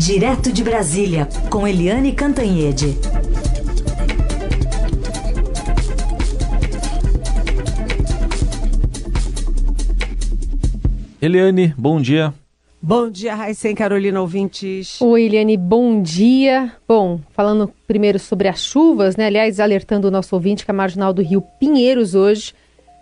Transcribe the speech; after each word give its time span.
Direto 0.00 0.50
de 0.50 0.64
Brasília, 0.64 1.28
com 1.50 1.68
Eliane 1.68 2.14
Cantanhede. 2.14 2.96
Eliane, 11.20 11.74
bom 11.76 12.00
dia. 12.00 12.32
Bom 12.80 13.10
dia, 13.10 13.34
Raíssen 13.34 13.74
Carolina 13.74 14.22
ouvintes. 14.22 14.98
Oi, 15.02 15.24
Eliane, 15.24 15.58
bom 15.58 16.00
dia. 16.00 16.72
Bom, 16.88 17.20
falando 17.32 17.70
primeiro 17.86 18.18
sobre 18.18 18.48
as 18.48 18.64
chuvas, 18.64 19.16
né? 19.16 19.26
Aliás, 19.26 19.60
alertando 19.60 20.08
o 20.08 20.10
nosso 20.10 20.34
ouvinte 20.34 20.64
que 20.64 20.70
a 20.70 20.74
marginal 20.74 21.12
do 21.12 21.20
Rio 21.20 21.42
Pinheiros 21.60 22.14
hoje 22.14 22.54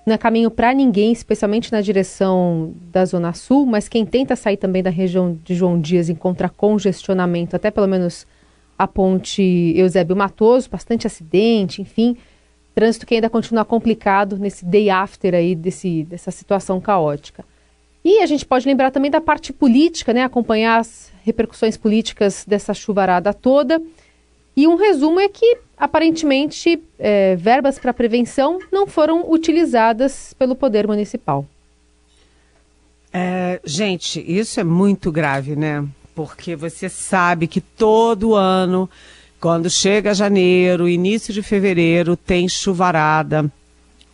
não 0.08 0.14
é 0.14 0.18
caminho 0.18 0.50
para 0.50 0.74
ninguém, 0.74 1.12
especialmente 1.12 1.70
na 1.70 1.80
direção 1.80 2.72
da 2.90 3.04
Zona 3.04 3.32
Sul, 3.32 3.66
mas 3.66 3.88
quem 3.88 4.04
tenta 4.04 4.34
sair 4.34 4.56
também 4.56 4.82
da 4.82 4.90
região 4.90 5.38
de 5.44 5.54
João 5.54 5.80
Dias 5.80 6.08
encontra 6.08 6.48
congestionamento, 6.48 7.54
até 7.54 7.70
pelo 7.70 7.86
menos 7.86 8.26
a 8.76 8.88
ponte 8.88 9.42
Eusébio 9.76 10.16
Matoso, 10.16 10.70
bastante 10.70 11.06
acidente, 11.06 11.82
enfim, 11.82 12.16
trânsito 12.74 13.06
que 13.06 13.14
ainda 13.14 13.28
continua 13.28 13.64
complicado 13.64 14.38
nesse 14.38 14.64
day 14.64 14.88
after 14.88 15.34
aí 15.34 15.54
desse, 15.54 16.04
dessa 16.04 16.30
situação 16.30 16.80
caótica. 16.80 17.44
E 18.04 18.20
a 18.20 18.26
gente 18.26 18.46
pode 18.46 18.66
lembrar 18.66 18.90
também 18.90 19.10
da 19.10 19.20
parte 19.20 19.52
política, 19.52 20.12
né? 20.12 20.22
Acompanhar 20.22 20.78
as 20.78 21.12
repercussões 21.24 21.76
políticas 21.76 22.44
dessa 22.46 22.72
chuvarada 22.72 23.34
toda. 23.34 23.82
E 24.58 24.66
um 24.66 24.74
resumo 24.74 25.20
é 25.20 25.28
que, 25.28 25.58
aparentemente, 25.76 26.82
é, 26.98 27.36
verbas 27.36 27.78
para 27.78 27.94
prevenção 27.94 28.58
não 28.72 28.88
foram 28.88 29.30
utilizadas 29.30 30.34
pelo 30.36 30.56
Poder 30.56 30.84
Municipal. 30.84 31.46
É, 33.12 33.60
gente, 33.64 34.20
isso 34.20 34.58
é 34.58 34.64
muito 34.64 35.12
grave, 35.12 35.54
né? 35.54 35.86
Porque 36.12 36.56
você 36.56 36.88
sabe 36.88 37.46
que 37.46 37.60
todo 37.60 38.34
ano, 38.34 38.90
quando 39.40 39.70
chega 39.70 40.12
janeiro, 40.12 40.88
início 40.88 41.32
de 41.32 41.40
fevereiro, 41.40 42.16
tem 42.16 42.48
chuvarada 42.48 43.48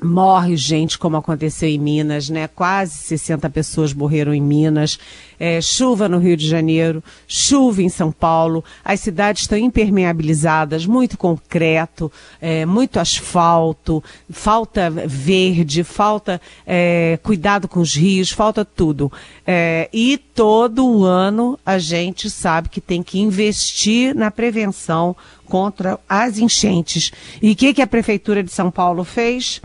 morre 0.05 0.56
gente, 0.56 0.98
como 0.98 1.16
aconteceu 1.16 1.69
em 1.69 1.78
Minas, 1.78 2.28
né? 2.28 2.47
Quase 2.47 2.92
60 2.92 3.48
pessoas 3.50 3.94
morreram 3.94 4.34
em 4.34 4.41
Minas. 4.41 4.98
É, 5.41 5.60
chuva 5.60 6.08
no 6.08 6.19
Rio 6.19 6.36
de 6.36 6.47
Janeiro, 6.47 7.02
chuva 7.27 7.83
em 7.83 7.88
São 7.88 8.12
Paulo. 8.12 8.62
As 8.84 9.00
cidades 9.00 9.42
estão 9.42 9.58
impermeabilizadas, 9.58 10.86
muito 10.86 11.19
concreto, 11.19 12.12
é, 12.41 12.64
muito 12.64 13.00
asfalto, 13.00 14.02
falta 14.30 14.91
verde, 14.91 15.82
falta 15.82 16.41
é, 16.66 17.19
cuidado 17.22 17.66
com 17.66 17.80
os 17.80 17.94
rios, 17.94 18.30
falta 18.30 18.64
tudo. 18.64 19.10
É, 19.47 19.88
e 19.92 20.16
todo 20.16 21.05
ano 21.05 21.58
a 21.64 21.78
gente 21.78 22.30
sabe 22.30 22.69
que 22.69 22.80
tem 22.80 23.02
que 23.02 23.19
investir 23.19 24.14
na 24.14 24.30
prevenção 24.30 25.16
contra 25.47 25.98
as 26.08 26.38
enchentes. 26.38 27.10
E 27.42 27.52
o 27.52 27.56
que, 27.56 27.75
que 27.75 27.82
a 27.82 27.86
Prefeitura 27.86 28.42
de 28.42 28.52
São 28.52 28.70
Paulo 28.70 29.05
fez? 29.05 29.60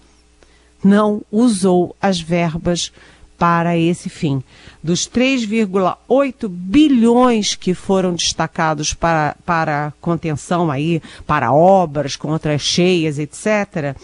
Não 0.83 1.22
usou 1.31 1.95
as 2.02 2.19
verbas 2.19 2.91
para 3.38 3.77
esse 3.77 4.09
fim. 4.09 4.44
Dos 4.83 5.08
3,8 5.08 6.47
bilhões 6.49 7.55
que 7.55 7.73
foram 7.73 8.13
destacados 8.13 8.94
para, 8.94 9.35
para 9.45 9.94
contenção 10.02 10.69
aí, 10.69 11.02
para 11.25 11.53
obras 11.53 12.17
contra 12.17 12.57
cheias, 12.57 13.17
etc., 13.17 13.95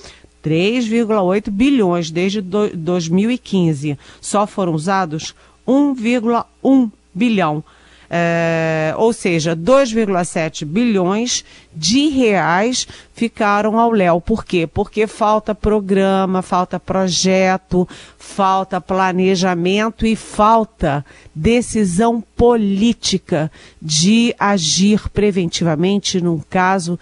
3,8 0.44 1.50
bilhões 1.50 2.12
desde 2.12 2.40
do, 2.40 2.70
2015. 2.70 3.98
Só 4.22 4.48
foram 4.48 4.73
usados 4.73 5.36
1,1 5.68 6.92
bilhão 7.14 7.64
é, 8.09 8.94
ou 8.98 9.11
seja, 9.14 9.56
2,7 9.56 10.66
bilhões 10.66 11.44
de 11.73 12.09
reais 12.09 12.88
ficaram 13.14 13.80
ao 13.80 13.92
léu. 13.92 14.22
Por 14.22 14.45
quê? 14.45 14.67
Porque 14.67 15.08
falta 15.08 15.56
programa, 15.56 16.41
falta 16.41 16.80
projeto, 16.80 17.88
falta 18.18 18.80
planejamento 18.80 20.06
e 20.06 20.16
falta 20.16 21.06
decisão 21.34 22.24
política 22.35 23.52
de 23.81 24.35
agir 24.40 25.09
preventivamente 25.09 26.22
num 26.22 26.40
caso 26.50 27.00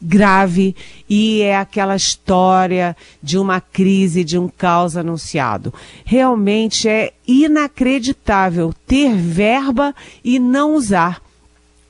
grave 0.00 0.74
e 1.08 1.42
é 1.42 1.56
aquela 1.56 1.96
história 1.96 2.96
de 3.22 3.38
uma 3.38 3.60
crise, 3.60 4.24
de 4.24 4.38
um 4.38 4.48
caos 4.48 4.96
anunciado. 4.96 5.72
Realmente 6.04 6.88
é 6.88 7.12
inacreditável 7.26 8.74
ter 8.86 9.14
verba 9.14 9.94
e 10.24 10.38
não 10.38 10.74
usar 10.74 11.20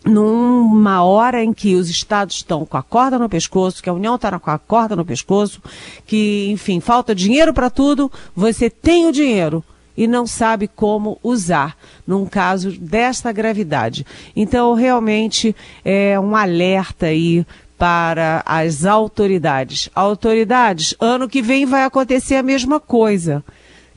numa 0.04 1.02
hora 1.04 1.44
em 1.44 1.52
que 1.52 1.74
os 1.74 1.90
estados 1.90 2.36
estão 2.36 2.64
com 2.64 2.76
a 2.76 2.82
corda 2.82 3.18
no 3.18 3.28
pescoço, 3.28 3.82
que 3.82 3.90
a 3.90 3.92
União 3.92 4.14
está 4.14 4.38
com 4.38 4.50
a 4.50 4.58
corda 4.58 4.96
no 4.96 5.04
pescoço, 5.04 5.62
que, 6.06 6.48
enfim, 6.50 6.80
falta 6.80 7.14
dinheiro 7.14 7.52
para 7.52 7.68
tudo, 7.68 8.10
você 8.34 8.70
tem 8.70 9.06
o 9.06 9.12
dinheiro 9.12 9.62
e 9.96 10.06
não 10.06 10.26
sabe 10.26 10.66
como 10.66 11.18
usar 11.22 11.76
num 12.06 12.24
caso 12.24 12.72
desta 12.72 13.30
gravidade. 13.32 14.06
Então, 14.34 14.72
realmente 14.72 15.54
é 15.84 16.18
um 16.18 16.34
alerta 16.34 17.06
aí 17.06 17.44
para 17.80 18.42
as 18.44 18.84
autoridades. 18.84 19.88
Autoridades, 19.94 20.94
ano 21.00 21.26
que 21.26 21.40
vem 21.40 21.64
vai 21.64 21.84
acontecer 21.84 22.34
a 22.34 22.42
mesma 22.42 22.78
coisa. 22.78 23.42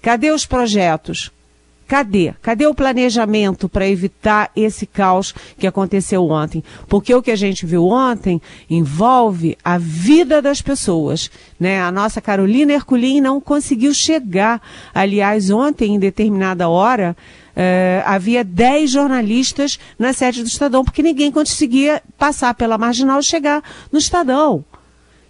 Cadê 0.01 0.31
os 0.31 0.45
projetos? 0.45 1.29
Cadê? 1.85 2.33
Cadê 2.41 2.65
o 2.65 2.73
planejamento 2.73 3.67
para 3.67 3.85
evitar 3.85 4.49
esse 4.55 4.87
caos 4.87 5.35
que 5.59 5.67
aconteceu 5.67 6.23
ontem? 6.29 6.63
Porque 6.87 7.13
o 7.13 7.21
que 7.21 7.29
a 7.29 7.35
gente 7.35 7.65
viu 7.65 7.85
ontem 7.87 8.41
envolve 8.69 9.57
a 9.61 9.77
vida 9.77 10.41
das 10.41 10.61
pessoas. 10.61 11.29
Né? 11.59 11.81
A 11.81 11.91
nossa 11.91 12.21
Carolina 12.21 12.71
Herculin 12.71 13.19
não 13.19 13.41
conseguiu 13.41 13.93
chegar. 13.93 14.61
Aliás, 14.93 15.49
ontem, 15.49 15.95
em 15.95 15.99
determinada 15.99 16.69
hora, 16.69 17.17
Uh, 17.55 18.01
havia 18.05 18.43
10 18.43 18.89
jornalistas 18.89 19.79
na 19.97 20.11
sede 20.11 20.41
do 20.41 20.47
Estadão, 20.47 20.83
porque 20.83 21.03
ninguém 21.03 21.31
conseguia 21.31 22.01
passar 22.17 22.55
pela 22.55 22.79
marginal 22.79 23.19
e 23.19 23.23
chegar 23.23 23.63
no 23.91 23.99
Estadão. 23.99 24.65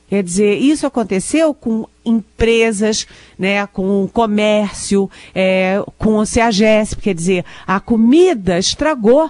Quer 0.08 0.24
dizer, 0.24 0.58
isso 0.58 0.86
aconteceu 0.86 1.54
com 1.54 1.88
empresas, 2.06 3.08
né, 3.38 3.66
com 3.68 4.08
comércio, 4.08 5.10
é, 5.34 5.84
com 5.98 6.18
o 6.18 6.26
CEAGESP, 6.26 7.02
quer 7.02 7.16
dizer, 7.16 7.46
a 7.66 7.80
comida 7.80 8.60
estragou, 8.60 9.30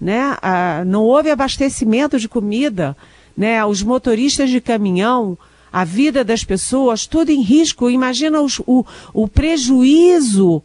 né, 0.00 0.36
a, 0.40 0.84
não 0.86 1.02
houve 1.02 1.30
abastecimento 1.30 2.18
de 2.18 2.28
comida, 2.28 2.96
né, 3.36 3.64
os 3.64 3.82
motoristas 3.82 4.48
de 4.48 4.60
caminhão, 4.60 5.36
a 5.72 5.84
vida 5.84 6.22
das 6.22 6.44
pessoas, 6.44 7.06
tudo 7.06 7.30
em 7.30 7.40
risco. 7.40 7.90
Imagina 7.90 8.40
os, 8.40 8.60
o, 8.66 8.84
o 9.12 9.26
prejuízo 9.26 10.62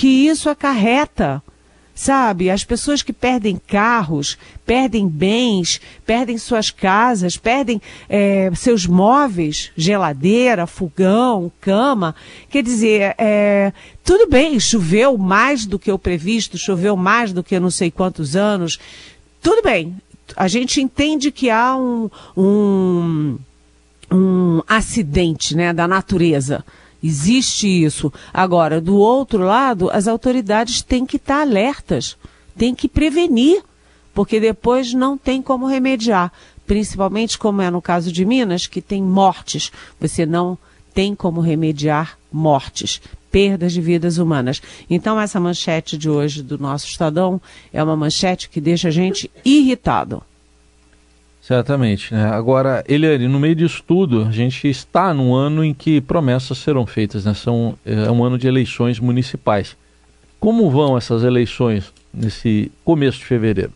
que 0.00 0.08
isso 0.08 0.48
acarreta. 0.48 1.42
Sabe, 1.94 2.48
as 2.48 2.64
pessoas 2.64 3.02
que 3.02 3.12
perdem 3.12 3.60
carros, 3.66 4.38
perdem 4.64 5.06
bens, 5.06 5.78
perdem 6.06 6.38
suas 6.38 6.70
casas, 6.70 7.36
perdem 7.36 7.82
é, 8.08 8.50
seus 8.54 8.86
móveis, 8.86 9.70
geladeira, 9.76 10.66
fogão, 10.66 11.52
cama. 11.60 12.14
Quer 12.48 12.62
dizer, 12.62 13.14
é, 13.18 13.74
tudo 14.02 14.26
bem, 14.26 14.58
choveu 14.58 15.18
mais 15.18 15.66
do 15.66 15.78
que 15.78 15.92
o 15.92 15.98
previsto, 15.98 16.56
choveu 16.56 16.96
mais 16.96 17.34
do 17.34 17.44
que 17.44 17.60
não 17.60 17.70
sei 17.70 17.90
quantos 17.90 18.34
anos. 18.34 18.80
Tudo 19.42 19.60
bem, 19.62 19.94
a 20.34 20.48
gente 20.48 20.80
entende 20.80 21.30
que 21.30 21.50
há 21.50 21.76
um, 21.76 22.08
um, 22.34 23.38
um 24.10 24.62
acidente 24.66 25.54
né, 25.54 25.74
da 25.74 25.86
natureza. 25.86 26.64
Existe 27.02 27.66
isso. 27.66 28.12
Agora, 28.32 28.80
do 28.80 28.96
outro 28.96 29.42
lado, 29.42 29.90
as 29.90 30.06
autoridades 30.06 30.82
têm 30.82 31.06
que 31.06 31.16
estar 31.16 31.40
alertas, 31.40 32.16
têm 32.56 32.74
que 32.74 32.88
prevenir, 32.88 33.62
porque 34.14 34.38
depois 34.38 34.92
não 34.92 35.16
tem 35.16 35.40
como 35.40 35.66
remediar. 35.66 36.32
Principalmente 36.66 37.38
como 37.38 37.62
é 37.62 37.70
no 37.70 37.82
caso 37.82 38.12
de 38.12 38.24
Minas, 38.24 38.66
que 38.66 38.80
tem 38.80 39.02
mortes. 39.02 39.72
Você 39.98 40.26
não 40.26 40.56
tem 40.94 41.14
como 41.14 41.40
remediar 41.40 42.18
mortes, 42.30 43.00
perdas 43.30 43.72
de 43.72 43.80
vidas 43.80 44.18
humanas. 44.18 44.60
Então, 44.88 45.20
essa 45.20 45.40
manchete 45.40 45.96
de 45.96 46.08
hoje 46.08 46.42
do 46.42 46.58
nosso 46.58 46.86
Estadão 46.86 47.40
é 47.72 47.82
uma 47.82 47.96
manchete 47.96 48.48
que 48.48 48.60
deixa 48.60 48.88
a 48.88 48.90
gente 48.90 49.30
irritado. 49.44 50.22
Certamente. 51.40 52.12
Né? 52.14 52.24
Agora, 52.24 52.84
Eliane, 52.86 53.26
no 53.26 53.40
meio 53.40 53.54
disso 53.54 53.82
tudo, 53.86 54.24
a 54.24 54.30
gente 54.30 54.68
está 54.68 55.12
num 55.14 55.34
ano 55.34 55.64
em 55.64 55.72
que 55.72 56.00
promessas 56.00 56.58
serão 56.58 56.86
feitas, 56.86 57.24
né? 57.24 57.34
São, 57.34 57.76
é 57.84 58.10
um 58.10 58.22
ano 58.22 58.38
de 58.38 58.46
eleições 58.46 59.00
municipais. 59.00 59.76
Como 60.38 60.70
vão 60.70 60.96
essas 60.96 61.22
eleições 61.22 61.92
nesse 62.12 62.70
começo 62.84 63.18
de 63.18 63.24
fevereiro? 63.24 63.72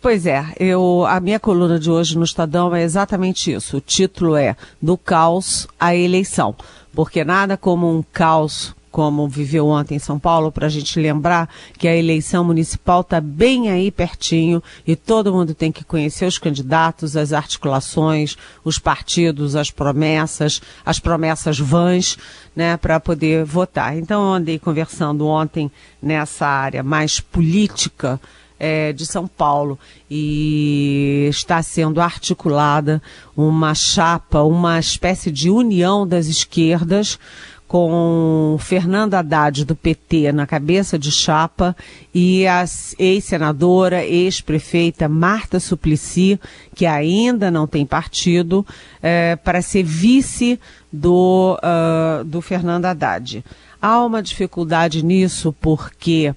Pois 0.00 0.26
é, 0.26 0.44
eu, 0.60 1.04
a 1.06 1.18
minha 1.18 1.40
coluna 1.40 1.78
de 1.78 1.90
hoje 1.90 2.16
no 2.16 2.24
Estadão 2.24 2.74
é 2.74 2.82
exatamente 2.82 3.52
isso. 3.52 3.78
O 3.78 3.80
título 3.80 4.36
é 4.36 4.56
Do 4.80 4.96
Caos 4.96 5.66
à 5.78 5.94
Eleição. 5.94 6.54
Porque 6.94 7.24
nada 7.24 7.56
como 7.56 7.92
um 7.92 8.02
caos 8.12 8.74
como 8.90 9.28
viveu 9.28 9.66
ontem 9.66 9.96
em 9.96 9.98
São 9.98 10.18
Paulo, 10.18 10.50
para 10.50 10.66
a 10.66 10.70
gente 10.70 10.98
lembrar 10.98 11.48
que 11.78 11.86
a 11.86 11.96
eleição 11.96 12.44
municipal 12.44 13.02
está 13.02 13.20
bem 13.20 13.70
aí 13.70 13.90
pertinho 13.90 14.62
e 14.86 14.96
todo 14.96 15.32
mundo 15.32 15.54
tem 15.54 15.70
que 15.70 15.84
conhecer 15.84 16.26
os 16.26 16.38
candidatos, 16.38 17.16
as 17.16 17.32
articulações, 17.32 18.36
os 18.64 18.78
partidos, 18.78 19.56
as 19.56 19.70
promessas, 19.70 20.60
as 20.84 20.98
promessas 20.98 21.58
vãs, 21.58 22.16
né, 22.54 22.76
para 22.76 22.98
poder 22.98 23.44
votar. 23.44 23.96
Então 23.96 24.22
eu 24.22 24.32
andei 24.32 24.58
conversando 24.58 25.26
ontem 25.26 25.70
nessa 26.02 26.46
área 26.46 26.82
mais 26.82 27.20
política 27.20 28.20
é, 28.58 28.92
de 28.92 29.06
São 29.06 29.26
Paulo 29.26 29.78
e 30.10 31.26
está 31.30 31.62
sendo 31.62 32.00
articulada 32.00 33.00
uma 33.36 33.74
chapa, 33.74 34.42
uma 34.42 34.78
espécie 34.78 35.30
de 35.30 35.48
união 35.48 36.06
das 36.06 36.26
esquerdas 36.26 37.18
com 37.68 38.56
Fernando 38.58 39.14
Haddad 39.14 39.66
do 39.66 39.76
PT 39.76 40.32
na 40.32 40.46
cabeça 40.46 40.98
de 40.98 41.12
chapa 41.12 41.76
e 42.14 42.46
a 42.46 42.64
ex-senadora, 42.98 44.02
ex-prefeita 44.02 45.06
Marta 45.06 45.60
Suplicy, 45.60 46.40
que 46.74 46.86
ainda 46.86 47.50
não 47.50 47.66
tem 47.66 47.84
partido, 47.84 48.66
é, 49.02 49.36
para 49.36 49.60
ser 49.60 49.82
vice 49.82 50.58
do, 50.90 51.58
uh, 51.62 52.24
do 52.24 52.40
Fernando 52.40 52.86
Haddad. 52.86 53.44
Há 53.80 54.02
uma 54.02 54.22
dificuldade 54.22 55.04
nisso 55.04 55.54
porque 55.60 56.34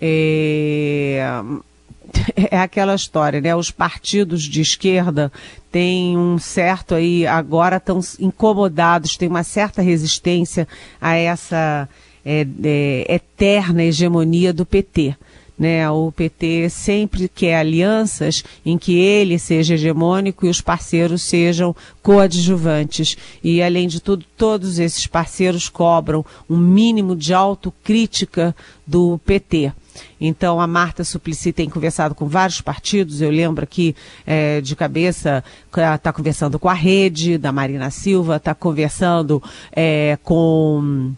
é, 0.00 1.24
é 2.50 2.58
aquela 2.58 2.94
história, 2.94 3.40
né? 3.40 3.54
Os 3.54 3.70
partidos 3.70 4.42
de 4.42 4.60
esquerda 4.60 5.32
têm 5.70 6.16
um 6.16 6.38
certo 6.38 6.94
aí, 6.94 7.26
agora 7.26 7.76
estão 7.76 8.00
incomodados, 8.18 9.16
têm 9.16 9.28
uma 9.28 9.42
certa 9.42 9.82
resistência 9.82 10.68
a 11.00 11.14
essa 11.14 11.88
é, 12.24 12.46
é, 12.62 13.14
eterna 13.14 13.84
hegemonia 13.84 14.52
do 14.52 14.64
PT. 14.64 15.16
Né, 15.56 15.88
o 15.88 16.10
PT 16.10 16.68
sempre 16.68 17.28
quer 17.28 17.58
alianças 17.58 18.42
em 18.66 18.76
que 18.76 18.98
ele 18.98 19.38
seja 19.38 19.74
hegemônico 19.74 20.44
e 20.44 20.48
os 20.48 20.60
parceiros 20.60 21.22
sejam 21.22 21.76
coadjuvantes. 22.02 23.16
E, 23.42 23.62
além 23.62 23.86
de 23.86 24.00
tudo, 24.00 24.24
todos 24.36 24.80
esses 24.80 25.06
parceiros 25.06 25.68
cobram 25.68 26.26
um 26.50 26.56
mínimo 26.56 27.14
de 27.14 27.32
autocrítica 27.32 28.52
do 28.84 29.16
PT. 29.24 29.72
Então, 30.20 30.60
a 30.60 30.66
Marta 30.66 31.04
Suplicy 31.04 31.52
tem 31.52 31.68
conversado 31.68 32.14
com 32.14 32.26
vários 32.26 32.60
partidos. 32.60 33.20
Eu 33.20 33.30
lembro 33.30 33.64
aqui 33.64 33.94
é, 34.26 34.60
de 34.60 34.74
cabeça, 34.74 35.44
está 35.68 36.12
conversando 36.12 36.58
com 36.58 36.68
a 36.68 36.74
Rede, 36.74 37.38
da 37.38 37.52
Marina 37.52 37.90
Silva, 37.90 38.36
está 38.36 38.54
conversando 38.54 39.42
é, 39.72 40.18
com, 40.22 41.12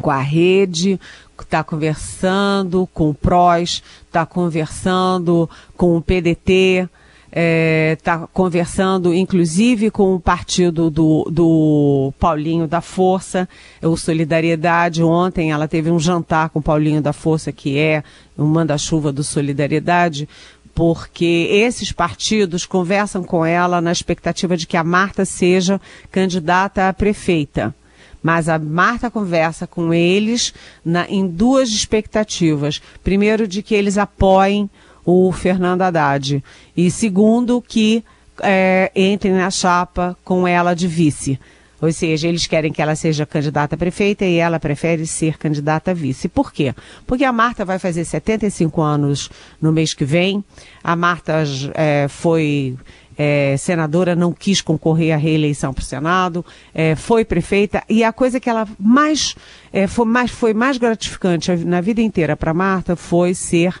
com 0.00 0.10
a 0.10 0.20
Rede, 0.20 1.00
está 1.40 1.62
conversando 1.62 2.88
com 2.94 3.10
o 3.10 3.14
PROS, 3.14 3.82
está 4.06 4.24
conversando 4.24 5.48
com 5.76 5.96
o 5.96 6.02
PDT 6.02 6.88
está 7.32 7.40
é, 7.40 7.96
tá 7.96 8.28
conversando, 8.30 9.14
inclusive, 9.14 9.90
com 9.90 10.14
o 10.14 10.20
partido 10.20 10.90
do, 10.90 11.26
do 11.30 12.12
Paulinho 12.18 12.68
da 12.68 12.82
Força, 12.82 13.48
o 13.80 13.96
Solidariedade. 13.96 15.02
Ontem 15.02 15.50
ela 15.50 15.66
teve 15.66 15.90
um 15.90 15.98
jantar 15.98 16.50
com 16.50 16.58
o 16.58 16.62
Paulinho 16.62 17.00
da 17.00 17.14
Força, 17.14 17.50
que 17.50 17.78
é 17.78 18.04
o 18.36 18.44
manda-chuva 18.44 19.10
do 19.10 19.24
Solidariedade, 19.24 20.28
porque 20.74 21.48
esses 21.50 21.90
partidos 21.90 22.66
conversam 22.66 23.24
com 23.24 23.46
ela 23.46 23.80
na 23.80 23.92
expectativa 23.92 24.54
de 24.54 24.66
que 24.66 24.76
a 24.76 24.84
Marta 24.84 25.24
seja 25.24 25.80
candidata 26.10 26.86
a 26.86 26.92
prefeita. 26.92 27.74
Mas 28.22 28.46
a 28.48 28.58
Marta 28.58 29.10
conversa 29.10 29.66
com 29.66 29.92
eles 29.92 30.52
na, 30.84 31.08
em 31.08 31.26
duas 31.26 31.70
expectativas. 31.70 32.80
Primeiro, 33.02 33.48
de 33.48 33.62
que 33.62 33.74
eles 33.74 33.96
apoiem 33.96 34.70
o 35.04 35.32
Fernando 35.32 35.82
Haddad. 35.82 36.42
E 36.76 36.90
segundo, 36.90 37.60
que 37.60 38.04
é, 38.40 38.90
entrem 38.94 39.34
na 39.34 39.50
chapa 39.50 40.16
com 40.24 40.46
ela 40.46 40.74
de 40.74 40.86
vice. 40.86 41.38
Ou 41.80 41.92
seja, 41.92 42.28
eles 42.28 42.46
querem 42.46 42.72
que 42.72 42.80
ela 42.80 42.94
seja 42.94 43.26
candidata 43.26 43.74
a 43.74 43.78
prefeita 43.78 44.24
e 44.24 44.36
ela 44.36 44.60
prefere 44.60 45.04
ser 45.04 45.36
candidata 45.36 45.90
a 45.90 45.94
vice. 45.94 46.28
Por 46.28 46.52
quê? 46.52 46.72
Porque 47.04 47.24
a 47.24 47.32
Marta 47.32 47.64
vai 47.64 47.76
fazer 47.80 48.04
75 48.04 48.80
anos 48.80 49.28
no 49.60 49.72
mês 49.72 49.92
que 49.92 50.04
vem. 50.04 50.44
A 50.84 50.94
Marta 50.94 51.42
é, 51.74 52.06
foi 52.08 52.76
é, 53.18 53.56
senadora, 53.56 54.14
não 54.14 54.32
quis 54.32 54.60
concorrer 54.60 55.12
à 55.12 55.16
reeleição 55.16 55.74
para 55.74 55.82
o 55.82 55.84
Senado, 55.84 56.44
é, 56.72 56.94
foi 56.94 57.24
prefeita, 57.24 57.82
e 57.88 58.02
a 58.04 58.12
coisa 58.12 58.40
que 58.40 58.48
ela 58.48 58.66
mais, 58.78 59.34
é, 59.72 59.86
foi, 59.86 60.06
mais 60.06 60.30
foi 60.30 60.54
mais 60.54 60.78
gratificante 60.78 61.54
na 61.56 61.80
vida 61.80 62.00
inteira 62.00 62.36
para 62.36 62.54
Marta 62.54 62.96
foi 62.96 63.34
ser 63.34 63.74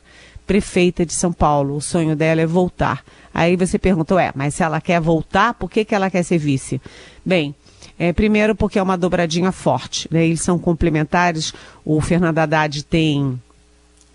prefeita 0.46 1.04
de 1.06 1.12
São 1.12 1.32
Paulo. 1.32 1.76
O 1.76 1.80
sonho 1.80 2.16
dela 2.16 2.40
é 2.40 2.46
voltar. 2.46 3.04
Aí 3.32 3.56
você 3.56 3.78
perguntou, 3.78 4.18
é, 4.18 4.32
mas 4.34 4.54
se 4.54 4.62
ela 4.62 4.80
quer 4.80 5.00
voltar, 5.00 5.54
por 5.54 5.70
que, 5.70 5.84
que 5.84 5.94
ela 5.94 6.10
quer 6.10 6.22
ser 6.22 6.38
vice? 6.38 6.80
Bem, 7.24 7.54
é, 7.98 8.12
primeiro 8.12 8.54
porque 8.54 8.78
é 8.78 8.82
uma 8.82 8.98
dobradinha 8.98 9.52
forte, 9.52 10.08
né? 10.10 10.24
Eles 10.24 10.40
são 10.40 10.58
complementares. 10.58 11.52
O 11.84 12.00
Fernando 12.00 12.38
Haddad 12.38 12.84
tem 12.84 13.40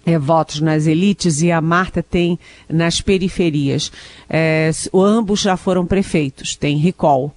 é, 0.06 0.18
votos 0.18 0.62
nas 0.62 0.88
elites 0.88 1.42
e 1.42 1.52
a 1.52 1.62
Marta 1.62 2.02
tem 2.02 2.40
nas 2.70 3.02
periferias. 3.02 3.92
É, 4.30 4.72
ambos 4.94 5.42
já 5.42 5.58
foram 5.58 5.86
prefeitos, 5.86 6.56
tem 6.56 6.78
recall. 6.78 7.34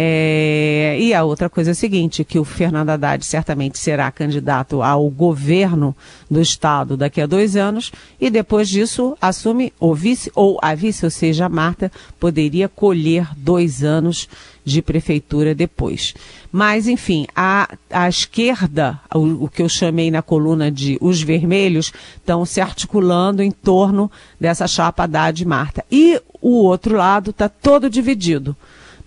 É, 0.00 0.96
e 1.00 1.12
a 1.12 1.24
outra 1.24 1.50
coisa 1.50 1.70
é 1.70 1.72
a 1.72 1.74
seguinte, 1.74 2.22
que 2.22 2.38
o 2.38 2.44
Fernando 2.44 2.90
Haddad 2.90 3.26
certamente 3.26 3.80
será 3.80 4.08
candidato 4.12 4.80
ao 4.80 5.10
governo 5.10 5.92
do 6.30 6.40
Estado 6.40 6.96
daqui 6.96 7.20
a 7.20 7.26
dois 7.26 7.56
anos 7.56 7.90
e 8.20 8.30
depois 8.30 8.68
disso 8.68 9.18
assume 9.20 9.72
o 9.80 9.92
vice 9.96 10.30
ou 10.36 10.56
a 10.62 10.72
vice, 10.72 11.04
ou 11.04 11.10
seja, 11.10 11.46
a 11.46 11.48
Marta 11.48 11.90
poderia 12.20 12.68
colher 12.68 13.26
dois 13.36 13.82
anos 13.82 14.28
de 14.64 14.80
prefeitura 14.80 15.52
depois. 15.52 16.14
Mas, 16.52 16.86
enfim, 16.86 17.26
a, 17.34 17.68
a 17.90 18.08
esquerda, 18.08 19.00
o, 19.12 19.46
o 19.46 19.48
que 19.48 19.62
eu 19.62 19.68
chamei 19.68 20.12
na 20.12 20.22
coluna 20.22 20.70
de 20.70 20.96
os 21.00 21.20
vermelhos, 21.20 21.92
estão 22.14 22.44
se 22.44 22.60
articulando 22.60 23.42
em 23.42 23.50
torno 23.50 24.08
dessa 24.38 24.68
chapa 24.68 25.02
Haddad 25.02 25.42
e 25.42 25.44
Marta. 25.44 25.84
E 25.90 26.22
o 26.40 26.62
outro 26.62 26.96
lado 26.96 27.30
está 27.30 27.48
todo 27.48 27.90
dividido. 27.90 28.56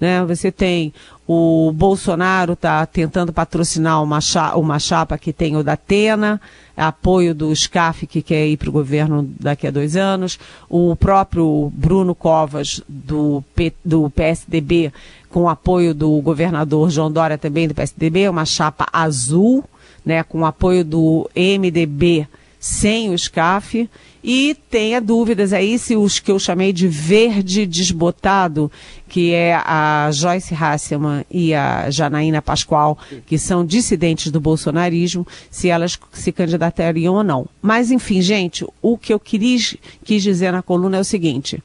Né? 0.01 0.25
Você 0.25 0.51
tem 0.51 0.92
o 1.27 1.71
Bolsonaro 1.71 2.53
está 2.53 2.86
tentando 2.86 3.31
patrocinar 3.31 4.03
uma, 4.03 4.19
chapa, 4.19 4.57
uma 4.57 4.80
chapa 4.80 5.18
que 5.18 5.31
tem 5.31 5.56
o 5.56 5.63
da 5.63 5.74
Atena, 5.74 6.42
apoio 6.75 7.33
do 7.33 7.56
SCAF, 7.56 8.06
que 8.07 8.21
quer 8.21 8.48
ir 8.48 8.57
para 8.57 8.68
o 8.68 8.74
governo 8.74 9.30
daqui 9.39 9.68
a 9.68 9.71
dois 9.71 9.95
anos, 9.95 10.38
o 10.68 10.93
próprio 10.96 11.72
Bruno 11.74 12.13
Covas, 12.13 12.81
do, 12.89 13.41
P, 13.55 13.72
do 13.86 14.10
PSDB, 14.10 14.91
com 15.29 15.48
apoio 15.48 15.93
do 15.93 16.20
governador 16.20 16.89
João 16.89 17.12
Dória, 17.12 17.38
também 17.38 17.67
do 17.67 17.75
PSDB, 17.75 18.27
uma 18.27 18.43
chapa 18.43 18.88
azul, 18.91 19.63
né, 20.03 20.24
com 20.24 20.46
apoio 20.46 20.84
do 20.84 21.29
MDB 21.34 22.27
sem 22.60 23.10
o 23.10 23.17
SCAF. 23.17 23.89
E 24.23 24.55
tenha 24.69 25.01
dúvidas 25.01 25.51
aí 25.51 25.79
se 25.79 25.95
os 25.95 26.19
que 26.19 26.31
eu 26.31 26.37
chamei 26.37 26.71
de 26.71 26.87
verde 26.87 27.65
desbotado, 27.65 28.71
que 29.09 29.33
é 29.33 29.55
a 29.55 30.09
Joyce 30.11 30.53
Hasselman 30.53 31.25
e 31.29 31.53
a 31.55 31.89
Janaína 31.89 32.41
Pascoal, 32.41 32.97
que 33.25 33.39
são 33.39 33.65
dissidentes 33.65 34.31
do 34.31 34.39
bolsonarismo, 34.39 35.25
se 35.49 35.69
elas 35.69 35.97
se 36.13 36.31
candidatariam 36.31 37.15
ou 37.15 37.23
não. 37.23 37.47
Mas, 37.61 37.89
enfim, 37.89 38.21
gente, 38.21 38.65
o 38.81 38.97
que 38.97 39.11
eu 39.11 39.19
quis, 39.19 39.75
quis 40.03 40.21
dizer 40.21 40.51
na 40.51 40.61
coluna 40.61 40.97
é 40.97 40.99
o 40.99 41.05
seguinte. 41.05 41.61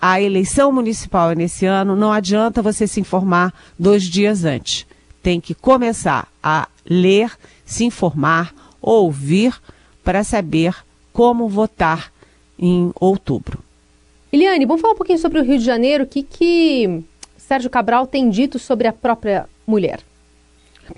A 0.00 0.20
eleição 0.20 0.72
municipal 0.72 1.30
é 1.30 1.34
nesse 1.34 1.64
ano, 1.64 1.94
não 1.94 2.12
adianta 2.12 2.60
você 2.60 2.86
se 2.86 3.00
informar 3.00 3.54
dois 3.78 4.02
dias 4.02 4.44
antes. 4.44 4.84
Tem 5.22 5.40
que 5.40 5.54
começar 5.54 6.28
a 6.42 6.68
ler, 6.84 7.30
se 7.64 7.84
informar, 7.84 8.52
ouvir 8.82 9.54
para 10.02 10.22
saber 10.22 10.74
como 11.14 11.48
votar 11.48 12.12
em 12.58 12.92
outubro. 13.00 13.60
Eliane, 14.32 14.66
vamos 14.66 14.82
falar 14.82 14.94
um 14.94 14.96
pouquinho 14.96 15.18
sobre 15.18 15.38
o 15.38 15.44
Rio 15.44 15.58
de 15.58 15.64
Janeiro. 15.64 16.02
O 16.02 16.06
que, 16.08 16.24
que 16.24 17.04
Sérgio 17.38 17.70
Cabral 17.70 18.04
tem 18.04 18.28
dito 18.28 18.58
sobre 18.58 18.88
a 18.88 18.92
própria 18.92 19.48
mulher? 19.64 20.00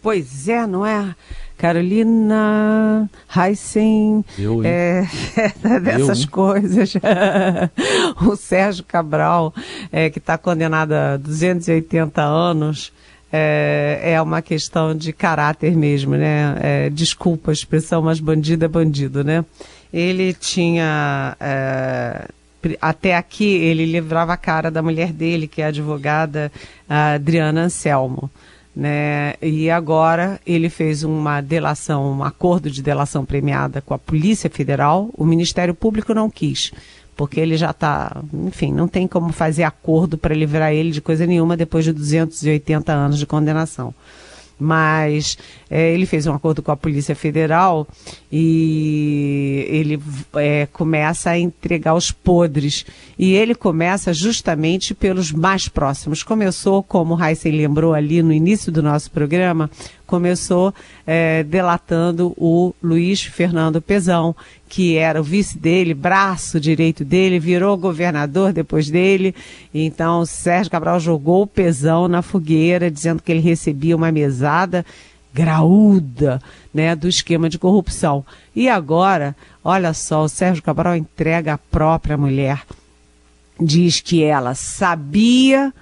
Pois 0.02 0.48
é, 0.48 0.66
não 0.66 0.86
é? 0.86 1.14
Carolina 1.58 3.10
Heissen, 3.34 4.24
Eu, 4.38 4.64
é, 4.64 5.06
dessas 5.82 6.22
Eu, 6.22 6.30
coisas. 6.30 6.94
o 8.26 8.36
Sérgio 8.36 8.84
Cabral, 8.84 9.54
é, 9.92 10.08
que 10.08 10.18
está 10.18 10.38
condenado 10.38 10.92
a 10.92 11.18
280 11.18 12.22
anos, 12.22 12.90
é, 13.32 14.12
é 14.14 14.22
uma 14.22 14.40
questão 14.40 14.94
de 14.94 15.12
caráter 15.12 15.76
mesmo, 15.76 16.14
né? 16.16 16.56
É, 16.60 16.90
desculpa 16.90 17.50
a 17.50 17.54
expressão, 17.54 18.02
mas 18.02 18.20
bandido 18.20 18.64
é 18.64 18.68
bandido, 18.68 19.24
né? 19.24 19.44
Ele 19.92 20.32
tinha. 20.34 21.36
É, 21.40 22.28
até 22.80 23.16
aqui, 23.16 23.44
ele 23.44 23.86
livrava 23.86 24.32
a 24.32 24.36
cara 24.36 24.70
da 24.70 24.82
mulher 24.82 25.12
dele, 25.12 25.46
que 25.46 25.62
é 25.62 25.66
a 25.66 25.68
advogada 25.68 26.50
Adriana 26.88 27.62
Anselmo. 27.62 28.30
né? 28.74 29.34
E 29.40 29.70
agora 29.70 30.38
ele 30.46 30.68
fez 30.68 31.02
uma 31.02 31.40
delação, 31.40 32.18
um 32.18 32.22
acordo 32.22 32.70
de 32.70 32.82
delação 32.82 33.24
premiada 33.24 33.80
com 33.80 33.94
a 33.94 33.98
Polícia 33.98 34.50
Federal. 34.50 35.08
O 35.16 35.24
Ministério 35.24 35.74
Público 35.74 36.12
não 36.12 36.28
quis, 36.28 36.72
porque 37.16 37.40
ele 37.40 37.56
já 37.56 37.70
está, 37.70 38.22
enfim, 38.44 38.72
não 38.72 38.86
tem 38.86 39.08
como 39.08 39.32
fazer 39.32 39.64
acordo 39.64 40.18
para 40.18 40.34
livrar 40.34 40.72
ele 40.72 40.90
de 40.90 41.00
coisa 41.00 41.26
nenhuma 41.26 41.56
depois 41.56 41.84
de 41.84 41.92
280 41.92 42.92
anos 42.92 43.18
de 43.18 43.26
condenação 43.26 43.94
mas 44.58 45.36
é, 45.68 45.92
ele 45.92 46.06
fez 46.06 46.26
um 46.26 46.32
acordo 46.32 46.62
com 46.62 46.72
a 46.72 46.76
Polícia 46.76 47.14
Federal 47.14 47.86
e 48.32 49.66
ele 49.68 50.00
é, 50.36 50.66
começa 50.72 51.30
a 51.30 51.38
entregar 51.38 51.94
os 51.94 52.10
podres. 52.10 52.86
E 53.18 53.34
ele 53.34 53.54
começa 53.54 54.12
justamente 54.14 54.94
pelos 54.94 55.30
mais 55.30 55.68
próximos. 55.68 56.22
Começou, 56.22 56.82
como 56.82 57.14
o 57.14 57.22
Heisen 57.22 57.52
lembrou 57.52 57.92
ali 57.92 58.22
no 58.22 58.32
início 58.32 58.72
do 58.72 58.82
nosso 58.82 59.10
programa, 59.10 59.70
começou 60.06 60.72
é, 61.06 61.42
delatando 61.42 62.32
o 62.36 62.74
Luiz 62.82 63.22
Fernando 63.22 63.82
Pezão, 63.82 64.34
que 64.68 64.96
era 64.96 65.20
o 65.20 65.24
vice 65.24 65.58
dele, 65.58 65.94
braço 65.94 66.60
direito 66.60 67.04
dele, 67.04 67.38
virou 67.38 67.76
governador 67.76 68.52
depois 68.52 68.90
dele. 68.90 69.34
Então, 69.74 70.24
Sérgio 70.24 70.70
Cabral 70.70 71.00
jogou 71.00 71.42
o 71.42 71.46
Pezão 71.46 72.08
na 72.08 72.22
fogueira, 72.22 72.90
dizendo 72.90 73.22
que 73.22 73.30
ele 73.30 73.40
recebia 73.40 73.96
uma 73.96 74.10
mesada 74.12 74.84
graúda 75.34 76.40
né, 76.72 76.96
do 76.96 77.08
esquema 77.08 77.48
de 77.48 77.58
corrupção. 77.58 78.24
E 78.54 78.68
agora, 78.68 79.36
olha 79.62 79.92
só, 79.92 80.24
o 80.24 80.28
Sérgio 80.28 80.62
Cabral 80.62 80.96
entrega 80.96 81.54
a 81.54 81.58
própria 81.58 82.16
mulher. 82.16 82.62
Diz 83.60 84.00
que 84.00 84.22
ela 84.22 84.54
sabia 84.54 85.72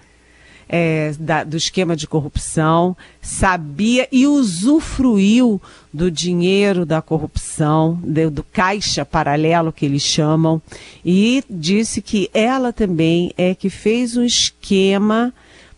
é, 0.77 1.15
da, 1.21 1.45
do 1.45 1.57
esquema 1.57 1.95
de 1.95 2.05
corrupção, 2.05 2.97
sabia 3.23 4.09
e 4.11 4.27
usufruiu 4.27 5.63
do 5.93 6.11
dinheiro 6.11 6.85
da 6.85 7.01
corrupção, 7.01 7.97
do, 8.03 8.29
do 8.29 8.43
caixa 8.43 9.05
paralelo 9.05 9.73
que 9.73 9.87
eles 9.87 10.03
chamam, 10.03 10.61
e 11.05 11.45
disse 11.49 12.03
que 12.03 12.29
ela 12.35 12.73
também 12.73 13.33
é 13.39 13.55
que 13.55 13.71
fez 13.71 14.17
um 14.17 14.25
esquema 14.25 15.33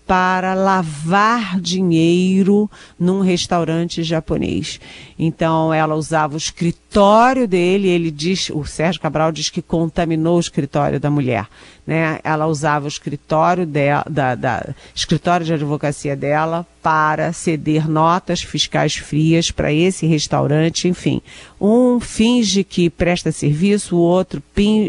para 0.07 0.55
lavar 0.55 1.61
dinheiro 1.61 2.71
num 2.99 3.21
restaurante 3.21 4.05
japonês. 4.05 4.81
Então 5.19 5.75
ela 5.75 5.97
usava 5.97 6.35
o 6.35 6.39
escritório 6.39 7.49
dele, 7.49 7.89
ele 7.89 8.11
diz, 8.11 8.49
o 8.51 8.65
Sérgio 8.65 9.01
Cabral 9.01 9.33
diz 9.33 9.51
que 9.51 9.61
contaminou 9.61 10.37
o 10.37 10.41
escritório 10.41 11.01
da 11.01 11.11
mulher. 11.11 11.49
Né? 11.85 12.21
Ela 12.23 12.47
usava 12.47 12.85
o 12.85 12.89
escritório 12.89 13.67
da, 13.67 14.35
da 14.35 14.75
escritório 14.95 15.45
de 15.45 15.55
advocacia 15.55 16.15
dela 16.15 16.67
para 16.83 17.33
ceder 17.33 17.89
notas 17.89 18.43
fiscais 18.43 18.95
frias 18.95 19.51
para 19.51 19.73
esse 19.73 20.07
restaurante, 20.07 20.87
enfim. 20.87 21.21
Um 21.61 21.99
finge 21.99 22.63
que 22.63 22.89
presta 22.89 23.33
serviço, 23.33 23.97
o 23.97 24.01
outro 24.01 24.43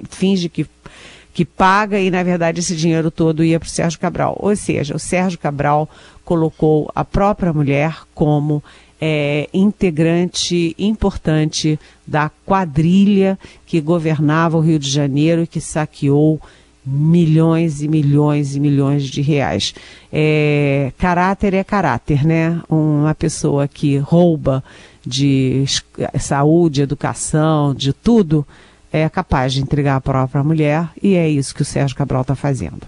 finge 0.09 0.47
que 0.50 0.63
que 1.38 1.46
paga 1.46 2.00
e, 2.00 2.10
na 2.10 2.24
verdade, 2.24 2.62
esse 2.62 2.75
dinheiro 2.75 3.12
todo 3.12 3.44
ia 3.44 3.60
para 3.60 3.67
o 3.67 3.70
Sérgio 3.70 4.00
Cabral. 4.00 4.36
Ou 4.39 4.56
seja, 4.56 4.96
o 4.96 5.00
Sérgio 5.00 5.38
Cabral 5.38 5.88
colocou 6.25 6.89
a 6.96 7.06
própria 7.06 7.53
mulher 7.53 7.96
como 8.15 8.63
é, 9.00 9.48
integrante 9.53 10.75
importante 10.79 11.79
da 12.08 12.32
quadrilha 12.44 13.38
que 13.67 13.79
governava 13.79 14.58
o 14.58 14.62
Rio 14.62 14.79
de 14.79 14.89
Janeiro 14.89 15.44
e 15.44 15.48
que 15.48 15.62
saqueou 15.62 16.41
milhões 16.84 17.84
e 17.84 17.88
milhões 17.88 18.56
e 18.56 18.60
milhões 18.60 19.03
de 19.03 19.22
reais. 19.22 19.75
É, 20.12 20.91
caráter 20.98 21.53
é 21.53 21.63
caráter, 21.63 22.25
né? 22.25 22.60
Uma 22.67 23.13
pessoa 23.13 23.67
que 23.67 23.96
rouba 23.98 24.63
de 25.06 25.65
saúde, 26.20 26.82
educação, 26.82 27.75
de 27.75 27.94
tudo, 27.94 28.44
é 28.91 29.08
capaz 29.10 29.53
de 29.53 29.62
entregar 29.62 29.96
a 29.96 30.01
própria 30.01 30.44
mulher 30.44 30.89
e 31.01 31.15
é 31.15 31.29
isso 31.29 31.53
que 31.53 31.62
o 31.62 31.65
Sérgio 31.65 31.96
Cabral 31.96 32.22
está 32.22 32.36
fazendo. 32.36 32.82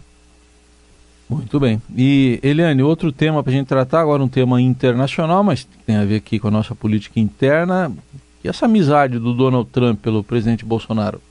Muito 1.30 1.60
bem. 1.60 1.80
E, 1.96 2.40
Eliane, 2.42 2.82
outro 2.82 3.12
tema 3.12 3.44
para 3.44 3.52
a 3.52 3.56
gente 3.56 3.68
tratar, 3.68 4.02
agora 4.02 4.24
um 4.24 4.28
tema 4.28 4.60
internacional, 4.60 5.44
mas 5.44 5.68
tem 5.86 5.96
a 5.96 6.04
ver 6.04 6.16
aqui 6.16 6.40
com 6.40 6.48
a 6.48 6.52
nossa 6.52 6.74
política 6.74 7.20
interna. 7.20 7.92
E 8.44 8.48
essa 8.48 8.66
amizade 8.66 9.20
do 9.20 9.34
Donald 9.34 9.70
Trump 9.70 10.00
pelo 10.02 10.24
presidente 10.24 10.66
Bolsonaro? 10.66 11.22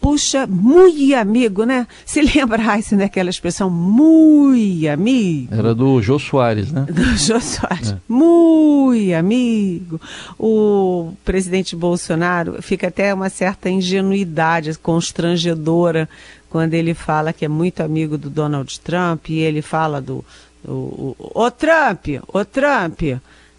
Puxa, 0.00 0.46
muito 0.46 1.14
amigo, 1.14 1.64
né? 1.64 1.86
Se 2.04 2.20
lembra, 2.20 2.62
Raíssa, 2.62 2.96
daquela 2.96 3.30
expressão, 3.30 3.68
muito 3.70 4.88
amigo? 4.88 5.54
Era 5.54 5.74
do 5.74 6.00
Jô 6.00 6.18
Soares, 6.18 6.72
né? 6.72 6.86
Do 6.88 7.04
Jô 7.16 7.40
Soares. 7.40 7.92
É. 7.92 7.98
Muito 8.08 9.14
amigo. 9.14 10.00
O 10.38 11.12
presidente 11.24 11.74
Bolsonaro 11.74 12.62
fica 12.62 12.88
até 12.88 13.12
uma 13.12 13.28
certa 13.28 13.68
ingenuidade 13.68 14.76
constrangedora 14.78 16.08
quando 16.48 16.74
ele 16.74 16.94
fala 16.94 17.32
que 17.32 17.44
é 17.44 17.48
muito 17.48 17.82
amigo 17.82 18.16
do 18.16 18.30
Donald 18.30 18.80
Trump 18.80 19.28
e 19.28 19.40
ele 19.40 19.62
fala 19.62 20.00
do. 20.00 20.24
O, 20.64 21.14
o 21.18 21.50
Trump, 21.50 22.06
o 22.26 22.44
Trump, 22.44 23.02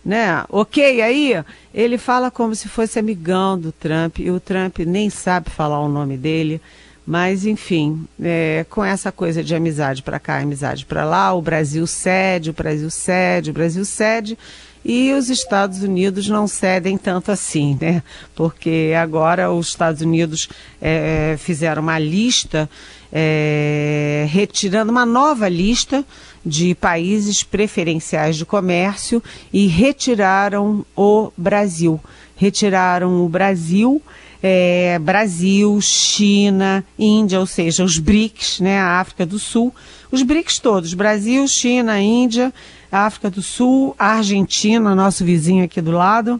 né? 0.08 0.46
Ok 0.48 1.02
aí, 1.02 1.44
ele 1.74 1.98
fala 1.98 2.32
como 2.32 2.56
se 2.56 2.70
fosse 2.70 2.98
amigão 2.98 3.60
do 3.60 3.74
Trump 3.74 4.20
e 4.20 4.32
o 4.32 4.40
Trump 4.40 4.80
nem 4.80 5.10
sabe 5.10 5.50
falar 5.50 5.82
o 5.82 5.90
nome 5.90 6.16
dele. 6.16 6.62
Mas, 7.06 7.46
enfim, 7.46 8.06
é, 8.22 8.66
com 8.70 8.84
essa 8.86 9.12
coisa 9.12 9.44
de 9.44 9.54
amizade 9.54 10.02
para 10.02 10.18
cá, 10.18 10.40
amizade 10.40 10.86
para 10.86 11.04
lá, 11.04 11.34
o 11.34 11.42
Brasil 11.42 11.86
cede, 11.86 12.52
o 12.52 12.54
Brasil 12.54 12.90
cede, 12.90 13.50
o 13.50 13.54
Brasil 13.54 13.84
cede, 13.84 14.38
e 14.84 15.12
os 15.12 15.30
Estados 15.30 15.84
Unidos 15.84 16.30
não 16.30 16.48
cedem 16.48 16.98
tanto 16.98 17.30
assim, 17.30 17.78
né? 17.80 18.02
Porque 18.34 18.94
agora 18.98 19.52
os 19.52 19.68
Estados 19.68 20.02
Unidos 20.02 20.48
é, 20.82 21.36
fizeram 21.38 21.82
uma 21.82 22.00
lista, 22.00 22.70
é, 23.12 24.26
retirando 24.30 24.90
uma 24.90 25.06
nova 25.06 25.50
lista 25.50 26.06
de 26.48 26.74
países 26.76 27.44
preferenciais 27.44 28.38
de 28.38 28.46
comércio 28.46 29.22
e 29.52 29.68
retiraram 29.68 30.86
o 30.96 31.32
Brasil. 31.38 32.00
Retiraram 32.36 33.26
o 33.26 33.30
Brasil, 33.30 34.02
é, 34.42 34.98
Brasil, 35.00 35.80
China, 35.82 36.84
Índia, 36.98 37.40
ou 37.40 37.46
seja, 37.46 37.84
os 37.84 37.98
BRICS, 38.00 38.60
né, 38.60 38.80
a 38.80 39.00
África 39.00 39.26
do 39.26 39.38
Sul, 39.38 39.74
os 40.12 40.22
BRICS 40.22 40.60
todos, 40.60 40.94
Brasil, 40.94 41.48
China, 41.48 42.00
Índia, 42.00 42.54
África 42.92 43.30
do 43.30 43.42
Sul, 43.42 43.96
Argentina, 44.00 44.96
nosso 44.96 45.26
vizinho 45.26 45.66
aqui 45.66 45.82
do 45.82 45.92
lado, 45.92 46.40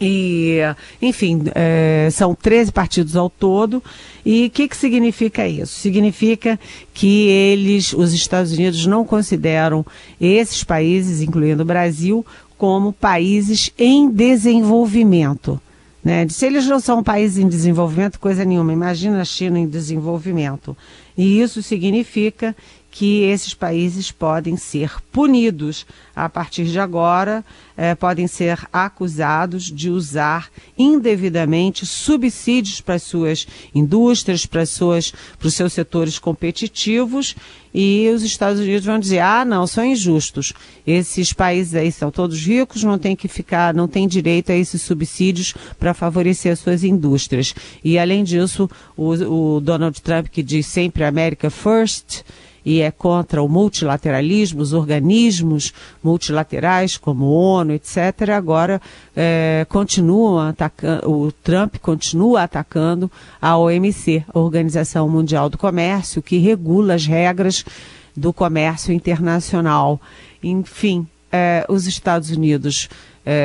e, 0.00 0.58
enfim, 1.00 1.44
é, 1.54 2.08
são 2.12 2.34
13 2.34 2.72
partidos 2.72 3.16
ao 3.16 3.30
todo. 3.30 3.82
E 4.24 4.46
o 4.46 4.50
que, 4.50 4.68
que 4.68 4.76
significa 4.76 5.46
isso? 5.46 5.78
Significa 5.78 6.58
que 6.92 7.28
eles, 7.28 7.92
os 7.92 8.12
Estados 8.12 8.52
Unidos, 8.52 8.86
não 8.86 9.04
consideram 9.04 9.84
esses 10.20 10.62
países, 10.62 11.22
incluindo 11.22 11.62
o 11.62 11.66
Brasil, 11.66 12.24
como 12.58 12.92
países 12.92 13.70
em 13.78 14.10
desenvolvimento. 14.10 15.60
Né? 16.04 16.26
Se 16.28 16.46
eles 16.46 16.66
não 16.66 16.78
são 16.78 17.02
países 17.02 17.38
em 17.38 17.48
desenvolvimento, 17.48 18.20
coisa 18.20 18.44
nenhuma. 18.44 18.72
Imagina 18.72 19.20
a 19.20 19.24
China 19.24 19.58
em 19.58 19.66
desenvolvimento. 19.66 20.76
E 21.16 21.40
isso 21.40 21.62
significa 21.62 22.54
que 22.96 23.24
esses 23.24 23.52
países 23.52 24.10
podem 24.10 24.56
ser 24.56 24.90
punidos 25.12 25.84
a 26.14 26.30
partir 26.30 26.64
de 26.64 26.80
agora, 26.80 27.44
eh, 27.76 27.94
podem 27.94 28.26
ser 28.26 28.58
acusados 28.72 29.64
de 29.64 29.90
usar 29.90 30.48
indevidamente 30.78 31.84
subsídios 31.84 32.80
para 32.80 32.94
as 32.94 33.02
suas 33.02 33.46
indústrias, 33.74 34.46
para, 34.46 34.64
suas, 34.64 35.10
para 35.38 35.46
os 35.46 35.52
seus 35.52 35.74
setores 35.74 36.18
competitivos, 36.18 37.36
e 37.74 38.10
os 38.14 38.22
Estados 38.22 38.60
Unidos 38.62 38.86
vão 38.86 38.98
dizer: 38.98 39.18
ah, 39.18 39.44
não, 39.44 39.66
são 39.66 39.84
injustos. 39.84 40.54
Esses 40.86 41.34
países 41.34 41.74
aí 41.74 41.92
são 41.92 42.10
todos 42.10 42.46
ricos, 42.46 42.82
não 42.82 42.98
tem 42.98 43.14
que 43.14 43.28
ficar, 43.28 43.74
não 43.74 43.86
tem 43.86 44.08
direito 44.08 44.50
a 44.50 44.54
esses 44.54 44.80
subsídios 44.80 45.52
para 45.78 45.92
favorecer 45.92 46.50
as 46.50 46.60
suas 46.60 46.82
indústrias. 46.82 47.54
E 47.84 47.98
além 47.98 48.24
disso, 48.24 48.70
o, 48.96 49.10
o 49.56 49.60
Donald 49.60 50.00
Trump, 50.00 50.28
que 50.28 50.42
diz 50.42 50.64
sempre 50.64 51.04
America 51.04 51.50
First, 51.50 52.24
e 52.66 52.80
é 52.80 52.90
contra 52.90 53.40
o 53.40 53.48
multilateralismo, 53.48 54.60
os 54.60 54.72
organismos 54.72 55.72
multilaterais 56.02 56.96
como 56.96 57.26
ONU, 57.26 57.72
etc., 57.72 58.30
agora 58.34 58.82
é, 59.14 59.64
continuam 59.68 60.40
atacando, 60.40 61.08
o 61.08 61.30
Trump 61.30 61.76
continua 61.76 62.42
atacando 62.42 63.08
a 63.40 63.56
OMC, 63.56 64.24
a 64.34 64.38
Organização 64.40 65.08
Mundial 65.08 65.48
do 65.48 65.56
Comércio, 65.56 66.20
que 66.20 66.38
regula 66.38 66.94
as 66.94 67.06
regras 67.06 67.64
do 68.16 68.32
comércio 68.32 68.92
internacional. 68.92 70.00
Enfim, 70.42 71.06
é, 71.30 71.64
os 71.68 71.86
Estados 71.86 72.30
Unidos 72.30 72.88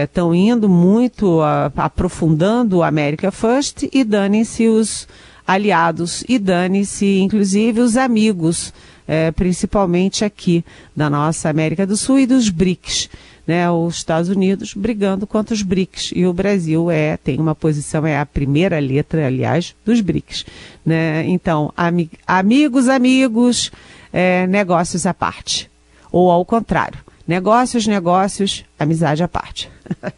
estão 0.03 0.33
é, 0.33 0.37
indo 0.37 0.67
muito 0.67 1.41
a, 1.41 1.71
aprofundando 1.75 2.77
o 2.77 2.83
America 2.83 3.31
First 3.31 3.83
e 3.93 4.03
dane-se 4.03 4.67
os 4.67 5.07
aliados. 5.53 6.23
E 6.27 6.39
dane-se 6.39 7.19
inclusive 7.19 7.81
os 7.81 7.97
amigos 7.97 8.73
é, 9.07 9.29
principalmente 9.31 10.23
aqui 10.23 10.63
da 10.95 11.09
nossa 11.09 11.49
América 11.49 11.85
do 11.85 11.97
Sul 11.97 12.19
e 12.19 12.25
dos 12.25 12.49
BRICS. 12.49 13.09
Né, 13.45 13.69
os 13.69 13.95
Estados 13.95 14.29
Unidos 14.29 14.73
brigando 14.75 15.25
contra 15.27 15.53
os 15.53 15.63
BRICS. 15.63 16.11
E 16.15 16.25
o 16.25 16.31
Brasil 16.31 16.89
é 16.91 17.17
tem 17.17 17.39
uma 17.39 17.55
posição 17.55 18.05
é 18.05 18.17
a 18.17 18.25
primeira 18.25 18.79
letra 18.79 19.25
aliás 19.25 19.75
dos 19.83 19.99
BRICS 19.99 20.45
né? 20.85 21.25
então 21.27 21.73
ami 21.75 22.09
amigos 22.25 22.87
amigos 22.87 23.71
é, 24.13 24.45
negócios 24.47 25.05
à 25.05 25.13
parte. 25.13 25.69
Ou 26.11 26.31
ao 26.31 26.45
contrário 26.45 26.99
negócios 27.27 27.87
negócios 27.87 28.63
amizade 28.79 29.23
à 29.23 29.27
parte. 29.27 29.69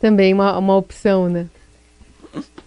Também 0.00 0.32
uma, 0.32 0.58
uma 0.58 0.76
opção 0.76 1.28
né 1.28 1.46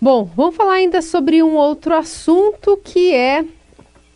Bom, 0.03 0.29
vamos 0.36 0.57
falar 0.57 0.74
ainda 0.74 1.01
sobre 1.01 1.41
um 1.41 1.55
outro 1.55 1.95
assunto 1.95 2.77
que 2.83 3.13
é 3.13 3.45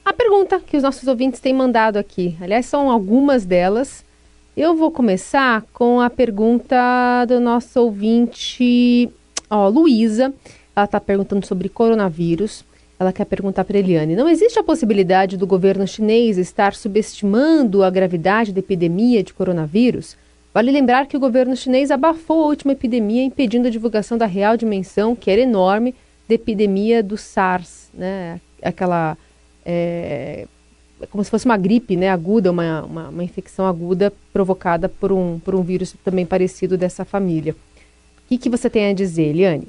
a 0.03 0.11
pergunta 0.11 0.59
que 0.59 0.75
os 0.75 0.83
nossos 0.83 1.07
ouvintes 1.07 1.39
têm 1.39 1.53
mandado 1.53 1.95
aqui. 1.95 2.35
Aliás, 2.41 2.65
são 2.65 2.91
algumas 2.91 3.45
delas. 3.45 4.03
Eu 4.57 4.75
vou 4.75 4.91
começar 4.91 5.63
com 5.71 6.01
a 6.01 6.09
pergunta 6.09 7.23
do 7.25 7.39
nosso 7.39 7.79
ouvinte, 7.79 9.09
ó, 9.49 9.69
Luísa. 9.69 10.33
Ela 10.75 10.83
está 10.83 10.99
perguntando 10.99 11.45
sobre 11.45 11.69
coronavírus. 11.69 12.65
Ela 12.99 13.13
quer 13.13 13.23
perguntar 13.23 13.63
para 13.63 13.77
Eliane: 13.77 14.13
não 14.13 14.27
existe 14.27 14.59
a 14.59 14.63
possibilidade 14.63 15.37
do 15.37 15.47
governo 15.47 15.87
chinês 15.87 16.37
estar 16.37 16.73
subestimando 16.73 17.81
a 17.81 17.89
gravidade 17.89 18.51
da 18.51 18.59
epidemia 18.59 19.23
de 19.23 19.33
coronavírus? 19.33 20.17
Vale 20.57 20.71
lembrar 20.71 21.05
que 21.05 21.15
o 21.15 21.19
governo 21.19 21.55
chinês 21.55 21.91
abafou 21.91 22.41
a 22.41 22.47
última 22.47 22.71
epidemia, 22.71 23.21
impedindo 23.21 23.67
a 23.67 23.69
divulgação 23.69 24.17
da 24.17 24.25
real 24.25 24.57
dimensão, 24.57 25.15
que 25.15 25.29
era 25.29 25.41
enorme, 25.41 25.93
da 26.27 26.33
epidemia 26.33 27.03
do 27.03 27.15
SARS, 27.15 27.89
né? 27.93 28.41
Aquela. 28.63 29.15
É, 29.63 30.47
como 31.11 31.23
se 31.23 31.29
fosse 31.29 31.45
uma 31.45 31.57
gripe 31.57 31.95
né, 31.95 32.09
aguda, 32.09 32.49
uma, 32.49 32.81
uma, 32.81 33.09
uma, 33.09 33.23
infecção 33.23 33.67
aguda 33.67 34.11
provocada 34.33 34.89
por 34.89 35.11
um, 35.11 35.37
por 35.37 35.53
um 35.53 35.61
vírus 35.61 35.93
também 36.03 36.25
parecido 36.25 36.75
dessa 36.75 37.05
família. 37.05 37.53
O 37.53 38.27
que, 38.27 38.39
que 38.39 38.49
você 38.49 38.67
tem 38.67 38.89
a 38.89 38.93
dizer, 38.93 39.25
Eliane? 39.25 39.67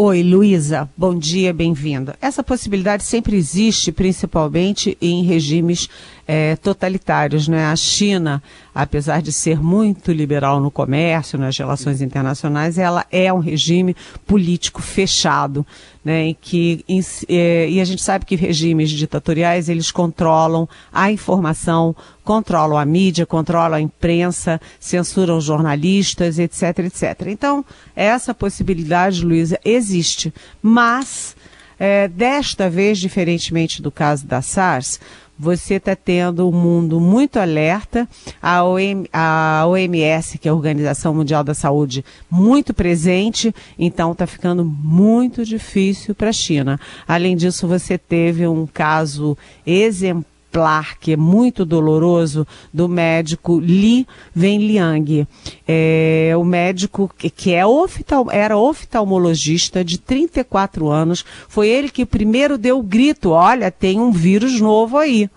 Oi, 0.00 0.22
Luísa, 0.22 0.88
bom 0.96 1.18
dia, 1.18 1.52
bem-vinda. 1.52 2.14
Essa 2.20 2.40
possibilidade 2.40 3.02
sempre 3.02 3.34
existe, 3.34 3.90
principalmente 3.90 4.96
em 5.00 5.24
regimes 5.24 5.88
é, 6.28 6.56
totalitários. 6.56 7.48
Né? 7.48 7.64
A 7.64 7.74
China, 7.74 8.42
apesar 8.74 9.22
de 9.22 9.32
ser 9.32 9.62
muito 9.62 10.12
liberal 10.12 10.60
no 10.60 10.70
comércio, 10.70 11.38
nas 11.38 11.56
relações 11.56 12.02
internacionais, 12.02 12.76
ela 12.76 13.06
é 13.10 13.32
um 13.32 13.38
regime 13.38 13.96
político 14.26 14.82
fechado, 14.82 15.66
né? 16.04 16.34
que, 16.38 16.84
em, 16.86 17.00
é, 17.30 17.70
e 17.70 17.80
a 17.80 17.84
gente 17.84 18.02
sabe 18.02 18.26
que 18.26 18.36
regimes 18.36 18.90
ditatoriais 18.90 19.70
eles 19.70 19.90
controlam 19.90 20.68
a 20.92 21.10
informação, 21.10 21.96
controlam 22.22 22.76
a 22.76 22.84
mídia, 22.84 23.24
controlam 23.24 23.78
a 23.78 23.80
imprensa, 23.80 24.60
censuram 24.78 25.40
jornalistas, 25.40 26.38
etc, 26.38 26.80
etc. 26.80 27.28
Então, 27.28 27.64
essa 27.96 28.34
possibilidade, 28.34 29.24
Luísa, 29.24 29.58
existe, 29.64 30.32
mas 30.60 31.34
é, 31.78 32.08
desta 32.08 32.68
vez, 32.68 32.98
diferentemente 32.98 33.80
do 33.80 33.90
caso 33.90 34.26
da 34.26 34.42
SARS, 34.42 34.98
você 35.38 35.74
está 35.74 35.94
tendo 35.94 36.48
um 36.48 36.52
mundo 36.52 36.98
muito 36.98 37.38
alerta, 37.38 38.08
a, 38.42 38.64
OM, 38.64 39.04
a 39.12 39.64
OMS, 39.66 40.38
que 40.38 40.48
é 40.48 40.50
a 40.50 40.54
Organização 40.54 41.14
Mundial 41.14 41.44
da 41.44 41.54
Saúde, 41.54 42.04
muito 42.30 42.74
presente, 42.74 43.54
então 43.78 44.12
está 44.12 44.26
ficando 44.26 44.64
muito 44.64 45.44
difícil 45.44 46.14
para 46.14 46.30
a 46.30 46.32
China. 46.32 46.80
Além 47.06 47.36
disso, 47.36 47.68
você 47.68 47.96
teve 47.96 48.46
um 48.46 48.66
caso 48.66 49.36
exemplar 49.66 50.37
exemplar 50.48 50.98
que 50.98 51.12
é 51.12 51.16
muito 51.16 51.64
doloroso 51.64 52.46
do 52.72 52.88
médico 52.88 53.60
Li 53.60 54.06
Wenliang. 54.36 55.26
É, 55.66 56.32
o 56.36 56.44
médico 56.44 57.10
que, 57.16 57.52
é 57.52 57.64
oftal, 57.64 58.28
era 58.30 58.56
oftalmologista 58.56 59.84
de 59.84 59.98
34 59.98 60.88
anos, 60.88 61.24
foi 61.48 61.68
ele 61.68 61.88
que 61.88 62.06
primeiro 62.06 62.56
deu 62.56 62.78
o 62.78 62.82
grito, 62.82 63.30
olha, 63.30 63.70
tem 63.70 64.00
um 64.00 64.10
vírus 64.10 64.60
novo 64.60 64.96
aí. 64.96 65.30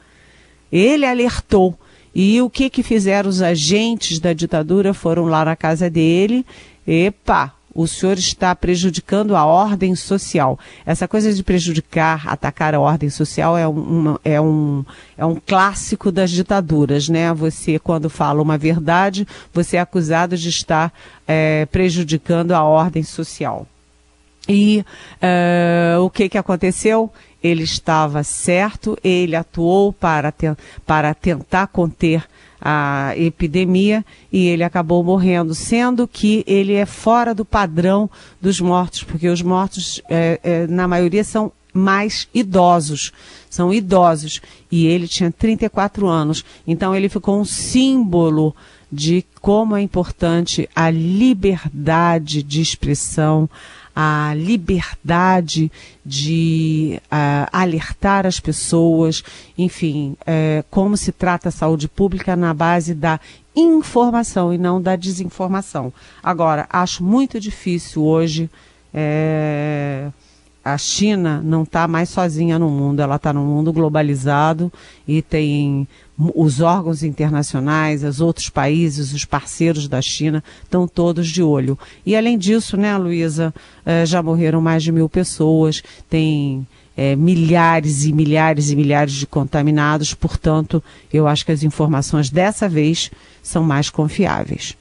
Ele 0.72 1.06
alertou. 1.06 1.78
E 2.14 2.42
o 2.42 2.50
que 2.50 2.70
que 2.70 2.84
fizeram 2.84 3.30
os 3.30 3.42
agentes 3.42 4.20
da 4.20 4.34
ditadura? 4.34 4.94
Foram 4.94 5.26
lá 5.26 5.46
na 5.46 5.56
casa 5.56 5.90
dele, 5.90 6.46
epa, 6.86 7.54
o 7.74 7.88
senhor 7.88 8.18
está 8.18 8.56
prejudicando 8.56 9.36
a 9.36 9.46
ordem 9.46 9.96
social. 9.96 10.60
Essa 10.86 11.08
coisa 11.08 11.34
de 11.34 11.44
prejudicar, 11.44 12.28
atacar 12.28 12.76
a 12.76 12.80
ordem 12.80 13.10
social 13.10 13.58
é 13.58 13.68
um, 13.68 14.18
é 14.24 14.42
um, 14.42 14.86
é 15.18 15.26
um 15.26 15.36
clássico 15.36 16.12
das 16.12 16.32
ditaduras, 16.32 17.08
né? 17.08 17.34
Você, 17.34 17.80
quando 17.80 18.10
fala 18.10 18.42
uma 18.42 18.58
verdade, 18.58 19.28
você 19.54 19.78
é 19.78 19.80
acusado 19.80 20.38
de 20.38 20.50
estar 20.50 20.94
é, 21.28 21.66
prejudicando 21.68 22.52
a 22.52 22.64
ordem 22.64 23.04
social. 23.04 23.66
E 24.48 24.84
é, 25.22 25.96
o 26.00 26.10
que, 26.10 26.28
que 26.28 26.38
aconteceu? 26.38 27.12
Ele 27.44 27.64
estava 27.64 28.24
certo, 28.24 28.98
ele 29.04 29.36
atuou 29.36 29.94
para, 29.94 30.32
te, 30.32 30.46
para 30.86 31.14
tentar 31.14 31.68
conter 31.68 32.24
a 32.62 33.14
epidemia 33.18 34.06
e 34.32 34.46
ele 34.48 34.64
acabou 34.64 35.04
morrendo, 35.04 35.56
sendo 35.56 36.08
que 36.08 36.44
ele 36.46 36.74
é 36.74 36.86
fora 36.86 37.34
do 37.34 37.44
padrão 37.44 38.10
dos 38.40 38.62
mortos, 38.62 39.04
porque 39.04 39.28
os 39.28 39.42
mortos, 39.42 40.00
é, 40.08 40.40
é, 40.44 40.68
na 40.68 40.88
maioria, 40.88 41.24
são 41.24 41.52
mais 41.74 42.28
idosos, 42.34 43.12
são 43.50 43.74
idosos, 43.74 44.42
e 44.72 44.86
ele 44.86 45.08
tinha 45.08 45.32
34 45.32 46.08
anos, 46.08 46.46
então 46.68 46.96
ele 46.96 47.10
ficou 47.10 47.40
um 47.40 47.46
símbolo 47.46 48.56
de 48.92 49.26
como 49.40 49.76
é 49.76 49.82
importante 49.82 50.70
a 50.76 50.90
liberdade 50.90 52.44
de 52.44 52.62
expressão, 52.62 53.50
a 53.96 54.34
liberdade 54.36 55.72
de 56.06 57.02
uh, 57.06 57.48
alertar 57.52 58.26
as 58.26 58.40
pessoas, 58.40 59.24
enfim, 59.58 60.16
uh, 60.22 60.64
como 60.70 60.96
se 60.96 61.12
trata 61.12 61.50
a 61.50 61.52
saúde 61.52 61.88
pública 61.88 62.36
na 62.36 62.54
base 62.54 62.94
da 62.94 63.20
informação 63.56 64.54
e 64.54 64.58
não 64.58 64.82
da 64.82 64.96
desinformação. 64.96 65.94
Agora, 66.24 66.68
acho 66.70 67.04
muito 67.04 67.40
difícil 67.40 68.04
hoje. 68.04 68.50
Uh, 68.94 70.12
a 70.64 70.78
China 70.78 71.42
não 71.44 71.64
está 71.64 71.88
mais 71.88 72.10
sozinha 72.10 72.60
no 72.60 72.70
mundo, 72.70 73.02
ela 73.02 73.16
está 73.16 73.34
no 73.34 73.44
mundo 73.44 73.74
globalizado 73.74 74.72
e 75.08 75.22
tem 75.22 75.88
os 76.36 76.62
órgãos 76.62 77.02
internacionais, 77.02 78.04
os 78.04 78.22
outros 78.22 78.50
países, 78.50 79.12
os 79.12 79.26
parceiros 79.26 79.88
da 79.88 80.02
China, 80.02 80.44
estão 80.64 80.88
todos 80.88 81.28
de 81.28 81.42
olho. 81.42 81.78
E 82.06 82.16
além 82.16 82.38
disso, 82.38 82.78
né, 82.78 82.96
Luísa, 82.96 83.52
eh, 83.84 84.06
já 84.06 84.22
morreram 84.22 84.62
mais 84.62 84.84
de 84.84 84.92
mil 84.92 85.10
pessoas, 85.10 85.82
tem 86.08 86.68
é, 86.96 87.16
milhares 87.16 88.06
e 88.06 88.14
milhares 88.14 88.70
e 88.70 88.76
milhares 88.76 89.14
de 89.14 89.26
contaminados, 89.26 90.14
portanto, 90.14 90.84
eu 91.12 91.28
acho 91.28 91.46
que 91.46 91.52
as 91.52 91.64
informações 91.64 92.30
dessa 92.30 92.70
vez 92.70 93.10
são 93.42 93.64
mais 93.64 93.90
confiáveis. 93.90 94.76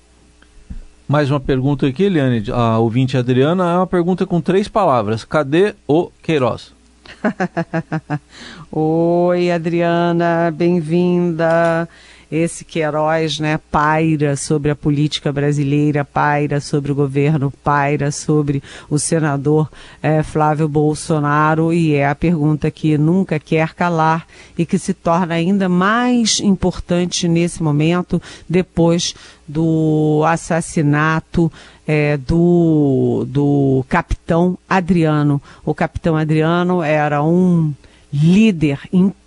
Mais 1.11 1.29
uma 1.29 1.41
pergunta 1.41 1.89
aqui, 1.89 2.05
Eliane, 2.05 2.45
a 2.53 2.79
ouvinte 2.79 3.17
Adriana, 3.17 3.65
é 3.73 3.77
uma 3.79 3.87
pergunta 3.89 4.25
com 4.25 4.41
três 4.41 4.69
palavras. 4.69 5.25
Cadê 5.25 5.75
o 5.85 6.09
Queiroz? 6.23 6.73
Oi, 8.71 9.51
Adriana, 9.51 10.55
bem-vinda. 10.57 11.89
Esse 12.31 12.65
Queiroz, 12.65 13.41
né, 13.41 13.59
paira 13.71 14.37
sobre 14.37 14.71
a 14.71 14.77
política 14.77 15.33
brasileira, 15.33 16.05
paira 16.05 16.61
sobre 16.61 16.93
o 16.93 16.95
governo, 16.95 17.53
paira 17.65 18.13
sobre 18.13 18.63
o 18.89 18.99
senador 18.99 19.69
é, 20.03 20.23
Flávio 20.23 20.69
Bolsonaro 20.69 21.73
e 21.73 21.95
é 21.95 22.07
a 22.07 22.15
pergunta 22.15 22.71
que 22.71 22.97
nunca 22.97 23.39
quer 23.39 23.75
calar 23.75 24.27
e 24.57 24.65
que 24.65 24.79
se 24.79 24.95
torna 24.95 25.35
ainda 25.35 25.69
mais 25.69 26.39
importante 26.41 27.27
nesse 27.27 27.63
momento, 27.63 28.23
depois 28.49 29.15
do 29.47 30.23
assassinato 30.25 31.51
é, 31.87 32.17
do, 32.17 33.25
do 33.29 33.85
capitão 33.89 34.57
Adriano. 34.69 35.43
O 35.65 35.75
capitão 35.75 36.17
Adriano 36.17 36.83
era 36.83 37.23
um 37.25 37.75
líder 38.13 38.81
importante, 38.93 39.20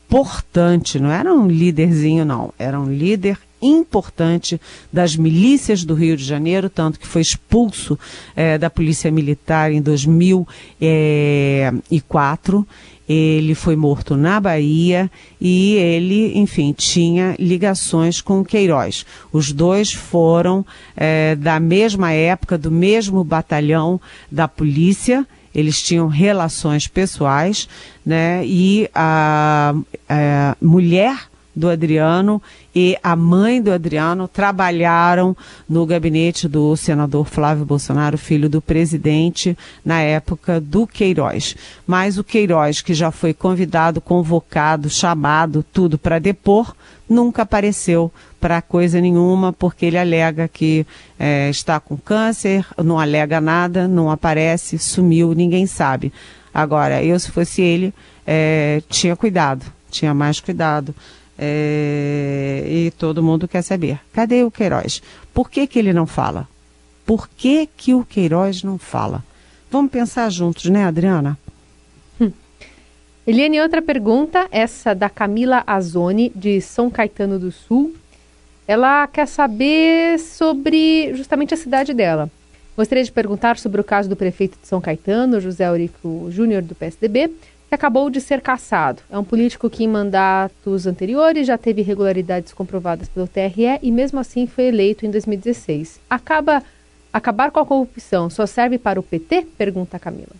não 0.99 1.11
era 1.11 1.33
um 1.33 1.47
líderzinho, 1.47 2.23
não, 2.23 2.53
era 2.59 2.79
um 2.79 2.91
líder 2.91 3.39
importante 3.59 4.61
das 4.91 5.15
milícias 5.15 5.83
do 5.83 5.95
Rio 5.95 6.15
de 6.15 6.23
Janeiro, 6.23 6.69
tanto 6.69 6.99
que 6.99 7.07
foi 7.07 7.21
expulso 7.21 7.97
é, 8.35 8.55
da 8.57 8.69
Polícia 8.69 9.09
Militar 9.09 9.71
em 9.71 9.81
2004 9.81 12.67
ele 13.07 13.53
foi 13.53 13.75
morto 13.75 14.15
na 14.15 14.39
Bahia 14.39 15.11
e 15.39 15.75
ele, 15.75 16.37
enfim, 16.37 16.71
tinha 16.71 17.35
ligações 17.37 18.21
com 18.21 18.45
Queiroz. 18.45 19.05
Os 19.31 19.51
dois 19.51 19.91
foram 19.91 20.65
é, 20.95 21.35
da 21.35 21.59
mesma 21.59 22.11
época, 22.11 22.57
do 22.57 22.71
mesmo 22.71 23.23
batalhão 23.23 23.99
da 24.31 24.47
polícia 24.47 25.27
eles 25.53 25.81
tinham 25.81 26.07
relações 26.07 26.87
pessoais, 26.87 27.67
né? 28.05 28.45
E 28.45 28.89
a, 28.93 29.73
a 30.09 30.57
mulher 30.61 31.32
do 31.55 31.69
Adriano 31.69 32.41
e 32.75 32.97
a 33.03 33.15
mãe 33.15 33.61
do 33.61 33.71
Adriano 33.71 34.27
trabalharam 34.27 35.35
no 35.69 35.85
gabinete 35.85 36.47
do 36.47 36.75
senador 36.75 37.25
Flávio 37.25 37.65
Bolsonaro, 37.65 38.17
filho 38.17 38.49
do 38.49 38.61
presidente, 38.61 39.57
na 39.85 40.01
época 40.01 40.59
do 40.59 40.87
Queiroz. 40.87 41.55
Mas 41.85 42.17
o 42.17 42.23
Queiroz, 42.23 42.81
que 42.81 42.93
já 42.93 43.11
foi 43.11 43.33
convidado, 43.33 44.01
convocado, 44.01 44.89
chamado, 44.89 45.63
tudo 45.71 45.97
para 45.97 46.19
depor, 46.19 46.75
nunca 47.07 47.43
apareceu 47.43 48.11
para 48.39 48.61
coisa 48.61 48.99
nenhuma, 48.99 49.53
porque 49.53 49.85
ele 49.85 49.97
alega 49.97 50.47
que 50.47 50.85
é, 51.17 51.49
está 51.49 51.79
com 51.79 51.95
câncer, 51.95 52.65
não 52.83 52.99
alega 52.99 53.39
nada, 53.39 53.87
não 53.87 54.09
aparece, 54.09 54.77
sumiu, 54.77 55.33
ninguém 55.33 55.65
sabe. 55.65 56.11
Agora, 56.53 57.03
eu, 57.03 57.17
se 57.19 57.31
fosse 57.31 57.61
ele, 57.61 57.93
é, 58.27 58.81
tinha 58.89 59.15
cuidado, 59.15 59.65
tinha 59.89 60.13
mais 60.13 60.39
cuidado. 60.39 60.93
É, 61.37 62.63
e 62.67 62.91
todo 62.91 63.23
mundo 63.23 63.47
quer 63.47 63.63
saber, 63.63 63.99
cadê 64.13 64.43
o 64.43 64.51
Queiroz? 64.51 65.01
Por 65.33 65.49
que, 65.49 65.65
que 65.65 65.79
ele 65.79 65.91
não 65.91 66.05
fala? 66.05 66.47
Por 67.05 67.27
que, 67.27 67.67
que 67.75 67.93
o 67.93 68.05
Queiroz 68.05 68.63
não 68.63 68.77
fala? 68.77 69.23
Vamos 69.69 69.91
pensar 69.91 70.29
juntos, 70.29 70.65
né, 70.65 70.85
Adriana? 70.85 71.37
Hum. 72.21 72.31
Eliane, 73.25 73.59
outra 73.61 73.81
pergunta, 73.81 74.47
essa 74.51 74.93
da 74.93 75.09
Camila 75.09 75.63
Azoni, 75.65 76.31
de 76.35 76.61
São 76.61 76.89
Caetano 76.89 77.39
do 77.39 77.51
Sul. 77.51 77.95
Ela 78.67 79.07
quer 79.07 79.27
saber 79.27 80.19
sobre 80.19 81.13
justamente 81.15 81.53
a 81.53 81.57
cidade 81.57 81.93
dela. 81.93 82.29
Gostaria 82.77 83.03
de 83.03 83.11
perguntar 83.11 83.57
sobre 83.57 83.81
o 83.81 83.83
caso 83.83 84.09
do 84.09 84.15
prefeito 84.15 84.57
de 84.61 84.67
São 84.67 84.81
Caetano, 84.81 85.41
José 85.41 85.67
Eurico 85.67 86.27
Júnior, 86.31 86.61
do 86.61 86.73
PSDB, 86.73 87.31
que 87.73 87.75
acabou 87.75 88.07
de 88.07 88.21
ser 88.21 88.39
cassado. 88.39 89.01
É 89.09 89.17
um 89.17 89.23
político 89.23 89.67
que 89.67 89.83
em 89.83 89.87
mandatos 89.87 90.85
anteriores 90.85 91.47
já 91.47 91.57
teve 91.57 91.81
irregularidades 91.81 92.53
comprovadas 92.53 93.09
pelo 93.09 93.27
TRE 93.27 93.79
e 93.81 93.91
mesmo 93.91 94.19
assim 94.19 94.45
foi 94.45 94.65
eleito 94.65 95.07
em 95.07 95.09
2016. 95.09 95.99
Acaba 96.07 96.61
acabar 97.11 97.49
com 97.49 97.59
a 97.59 97.65
corrupção 97.65 98.29
só 98.29 98.45
serve 98.45 98.77
para 98.77 98.99
o 98.99 99.03
PT? 99.03 99.47
Pergunta 99.57 99.97
Camila. 99.97 100.35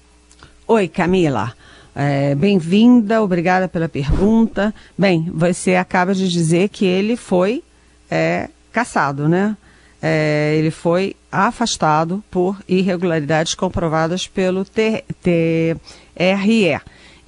Oi, 0.68 0.88
Camila. 0.88 1.54
É, 1.96 2.36
Bem-vinda, 2.36 3.24
obrigada 3.24 3.68
pela 3.68 3.90
pergunta. 3.90 4.72
Bem, 4.96 5.28
você 5.34 5.74
acaba 5.74 6.14
de 6.14 6.30
dizer 6.30 6.70
que 6.70 6.86
ele 6.86 7.16
foi 7.16 7.64
é, 8.12 8.48
cassado, 8.72 9.28
né? 9.28 9.58
É, 10.00 10.54
ele 10.56 10.70
foi 10.70 11.16
afastado 11.32 12.24
por 12.30 12.60
irregularidades 12.68 13.56
comprovadas 13.56 14.28
pelo 14.28 14.64
TRE. 14.64 15.80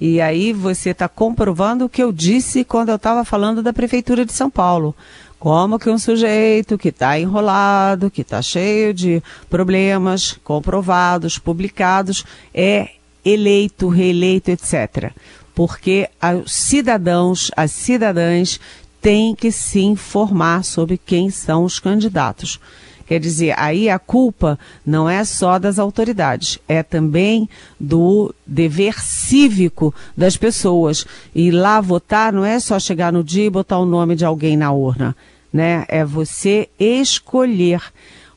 E 0.00 0.20
aí 0.20 0.52
você 0.52 0.90
está 0.90 1.08
comprovando 1.08 1.86
o 1.86 1.88
que 1.88 2.02
eu 2.02 2.12
disse 2.12 2.64
quando 2.64 2.90
eu 2.90 2.96
estava 2.96 3.24
falando 3.24 3.62
da 3.62 3.72
Prefeitura 3.72 4.24
de 4.24 4.32
São 4.32 4.50
Paulo. 4.50 4.94
Como 5.38 5.78
que 5.78 5.90
um 5.90 5.98
sujeito 5.98 6.78
que 6.78 6.88
está 6.88 7.18
enrolado, 7.18 8.10
que 8.10 8.22
está 8.22 8.40
cheio 8.40 8.92
de 8.92 9.22
problemas 9.48 10.38
comprovados, 10.44 11.38
publicados, 11.38 12.24
é 12.54 12.90
eleito, 13.24 13.88
reeleito, 13.88 14.50
etc. 14.50 15.12
Porque 15.54 16.08
os 16.44 16.52
cidadãos, 16.52 17.50
as 17.56 17.70
cidadãs 17.70 18.60
têm 19.00 19.34
que 19.34 19.52
se 19.52 19.80
informar 19.80 20.64
sobre 20.64 20.98
quem 20.98 21.30
são 21.30 21.64
os 21.64 21.78
candidatos. 21.78 22.60
Quer 23.06 23.20
dizer, 23.20 23.54
aí 23.56 23.88
a 23.88 23.98
culpa 23.98 24.58
não 24.84 25.08
é 25.08 25.24
só 25.24 25.58
das 25.58 25.78
autoridades, 25.78 26.58
é 26.66 26.82
também 26.82 27.48
do 27.78 28.34
dever 28.44 29.00
cívico 29.00 29.94
das 30.16 30.36
pessoas. 30.36 31.06
E 31.32 31.52
lá 31.52 31.80
votar 31.80 32.32
não 32.32 32.44
é 32.44 32.58
só 32.58 32.78
chegar 32.80 33.12
no 33.12 33.22
dia 33.22 33.44
e 33.44 33.50
botar 33.50 33.78
o 33.78 33.86
nome 33.86 34.16
de 34.16 34.24
alguém 34.24 34.56
na 34.56 34.72
urna, 34.72 35.16
né? 35.52 35.84
É 35.88 36.04
você 36.04 36.68
escolher, 36.80 37.80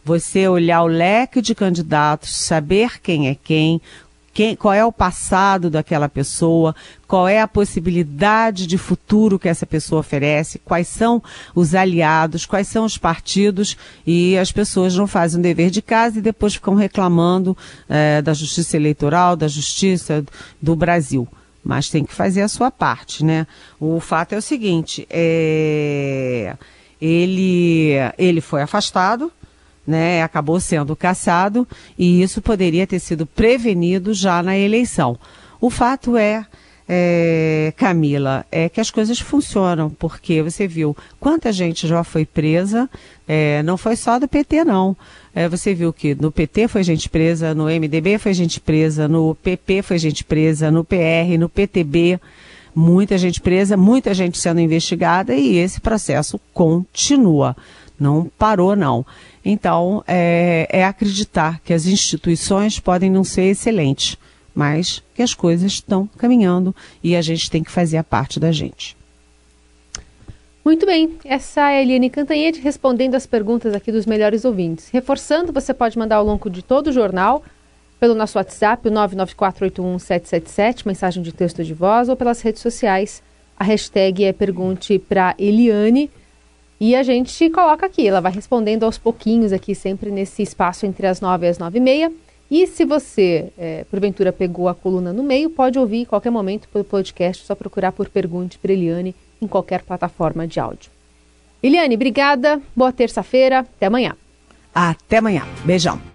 você 0.05 0.47
olhar 0.47 0.84
o 0.84 0.88
leque 0.88 1.41
de 1.41 1.55
candidatos, 1.55 2.36
saber 2.36 3.01
quem 3.01 3.27
é 3.27 3.36
quem, 3.36 3.82
quem, 4.33 4.55
qual 4.55 4.73
é 4.73 4.85
o 4.85 4.91
passado 4.91 5.69
daquela 5.69 6.07
pessoa, 6.07 6.75
qual 7.07 7.27
é 7.27 7.41
a 7.41 7.47
possibilidade 7.47 8.67
de 8.67 8.77
futuro 8.77 9.39
que 9.39 9.49
essa 9.49 9.65
pessoa 9.65 9.99
oferece, 9.99 10.59
quais 10.59 10.87
são 10.87 11.21
os 11.55 11.73
aliados, 11.73 12.45
quais 12.45 12.67
são 12.67 12.85
os 12.85 12.97
partidos, 12.97 13.77
e 14.05 14.37
as 14.37 14.51
pessoas 14.51 14.95
não 14.95 15.07
fazem 15.07 15.39
o 15.39 15.43
dever 15.43 15.69
de 15.69 15.81
casa 15.81 16.19
e 16.19 16.21
depois 16.21 16.53
ficam 16.53 16.75
reclamando 16.75 17.57
é, 17.87 18.21
da 18.21 18.33
justiça 18.33 18.77
eleitoral, 18.77 19.35
da 19.35 19.47
justiça 19.47 20.23
do 20.61 20.75
Brasil. 20.75 21.27
Mas 21.63 21.89
tem 21.89 22.05
que 22.05 22.13
fazer 22.13 22.41
a 22.41 22.47
sua 22.47 22.71
parte, 22.71 23.23
né? 23.23 23.45
O 23.79 23.99
fato 23.99 24.33
é 24.33 24.37
o 24.37 24.41
seguinte, 24.41 25.05
é, 25.09 26.55
ele, 27.01 27.91
ele 28.17 28.41
foi 28.41 28.61
afastado, 28.61 29.31
né, 29.89 30.21
acabou 30.21 30.60
sendo 30.60 30.95
cassado 30.95 31.67
e 31.97 32.21
isso 32.21 32.41
poderia 32.41 32.86
ter 32.86 32.99
sido 32.99 33.25
prevenido 33.25 34.13
já 34.13 34.43
na 34.43 34.58
eleição. 34.58 35.17
O 35.60 35.69
fato 35.69 36.15
é, 36.15 36.45
é, 36.88 37.73
Camila, 37.75 38.45
é 38.52 38.69
que 38.69 38.80
as 38.80 38.89
coisas 38.89 39.19
funcionam, 39.19 39.89
porque 39.89 40.41
você 40.41 40.67
viu 40.67 40.95
quanta 41.19 41.52
gente 41.52 41.88
já 41.88 42.04
foi 42.04 42.25
presa, 42.25 42.89
é, 43.28 43.62
não 43.63 43.78
foi 43.78 43.95
só 43.95 44.17
do 44.17 44.28
PT, 44.28 44.63
não. 44.63 44.95
É, 45.36 45.47
você 45.47 45.73
viu 45.73 45.91
que 45.91 46.15
no 46.15 46.32
PT 46.32 46.67
foi 46.67 46.84
gente 46.84 47.10
presa, 47.10 47.54
no 47.54 47.65
MDB 47.65 48.17
foi 48.17 48.34
gente 48.34 48.60
presa, 48.60 49.08
no 49.08 49.36
PP 49.36 49.82
foi 49.82 49.99
gente 49.99 50.23
presa, 50.23 50.71
no 50.71 50.84
PR, 50.84 51.38
no 51.38 51.49
PTB, 51.49 52.19
muita 52.73 53.17
gente 53.17 53.41
presa, 53.41 53.75
muita 53.75 54.13
gente 54.13 54.38
sendo 54.38 54.60
investigada 54.60 55.36
e 55.36 55.58
esse 55.58 55.80
processo 55.82 56.39
continua. 56.54 57.56
Não 57.99 58.31
parou, 58.38 58.75
não. 58.75 59.05
Então, 59.43 60.03
é, 60.07 60.67
é 60.69 60.85
acreditar 60.85 61.59
que 61.59 61.73
as 61.73 61.85
instituições 61.85 62.79
podem 62.79 63.09
não 63.09 63.23
ser 63.23 63.43
excelentes, 63.43 64.17
mas 64.55 65.03
que 65.13 65.21
as 65.21 65.33
coisas 65.33 65.73
estão 65.73 66.07
caminhando 66.17 66.75
e 67.03 67.15
a 67.15 67.21
gente 67.21 67.49
tem 67.49 67.63
que 67.63 67.71
fazer 67.71 67.97
a 67.97 68.03
parte 68.03 68.39
da 68.39 68.51
gente. 68.51 68.97
Muito 70.63 70.85
bem, 70.85 71.17
essa 71.25 71.71
é 71.71 71.77
a 71.77 71.81
Eliane 71.81 72.09
Cantanhete 72.09 72.59
respondendo 72.59 73.15
as 73.15 73.25
perguntas 73.25 73.73
aqui 73.73 73.91
dos 73.91 74.05
melhores 74.05 74.45
ouvintes. 74.45 74.89
Reforçando, 74.89 75.51
você 75.51 75.73
pode 75.73 75.97
mandar 75.97 76.17
ao 76.17 76.25
longo 76.25 76.49
de 76.49 76.62
todo 76.62 76.88
o 76.88 76.91
jornal 76.91 77.43
pelo 77.99 78.15
nosso 78.15 78.38
WhatsApp, 78.38 78.88
o 78.88 78.91
994811777, 78.91 80.85
mensagem 80.85 81.21
de 81.21 81.33
texto 81.33 81.63
de 81.63 81.73
voz, 81.73 82.07
ou 82.07 82.15
pelas 82.15 82.41
redes 82.41 82.62
sociais. 82.62 83.21
A 83.57 83.63
hashtag 83.63 84.23
é 84.23 84.31
Pergunte 84.31 84.97
para 84.97 85.35
Eliane. 85.38 86.09
E 86.79 86.95
a 86.95 87.03
gente 87.03 87.49
coloca 87.49 87.85
aqui, 87.85 88.07
ela 88.07 88.21
vai 88.21 88.31
respondendo 88.31 88.83
aos 88.83 88.97
pouquinhos 88.97 89.51
aqui, 89.51 89.75
sempre 89.75 90.09
nesse 90.09 90.41
espaço 90.41 90.85
entre 90.85 91.05
as 91.07 91.19
nove 91.19 91.45
e 91.45 91.49
as 91.49 91.57
nove 91.57 91.77
e 91.77 91.81
meia. 91.81 92.11
E 92.49 92.65
se 92.65 92.85
você, 92.85 93.51
é, 93.57 93.83
porventura, 93.91 94.31
pegou 94.31 94.67
a 94.69 94.73
coluna 94.73 95.13
no 95.13 95.21
meio, 95.21 95.49
pode 95.49 95.77
ouvir 95.77 96.01
em 96.01 96.05
qualquer 96.05 96.31
momento 96.31 96.67
pelo 96.69 96.83
podcast, 96.83 97.45
só 97.45 97.53
procurar 97.53 97.91
por 97.91 98.09
Pergunte 98.09 98.57
para 98.57 98.71
Eliane 98.71 99.13
em 99.41 99.47
qualquer 99.47 99.83
plataforma 99.83 100.47
de 100.47 100.59
áudio. 100.59 100.89
Eliane, 101.61 101.95
obrigada, 101.95 102.61
boa 102.75 102.91
terça-feira, 102.91 103.59
até 103.59 103.85
amanhã. 103.85 104.15
Até 104.73 105.17
amanhã, 105.17 105.43
beijão. 105.65 106.09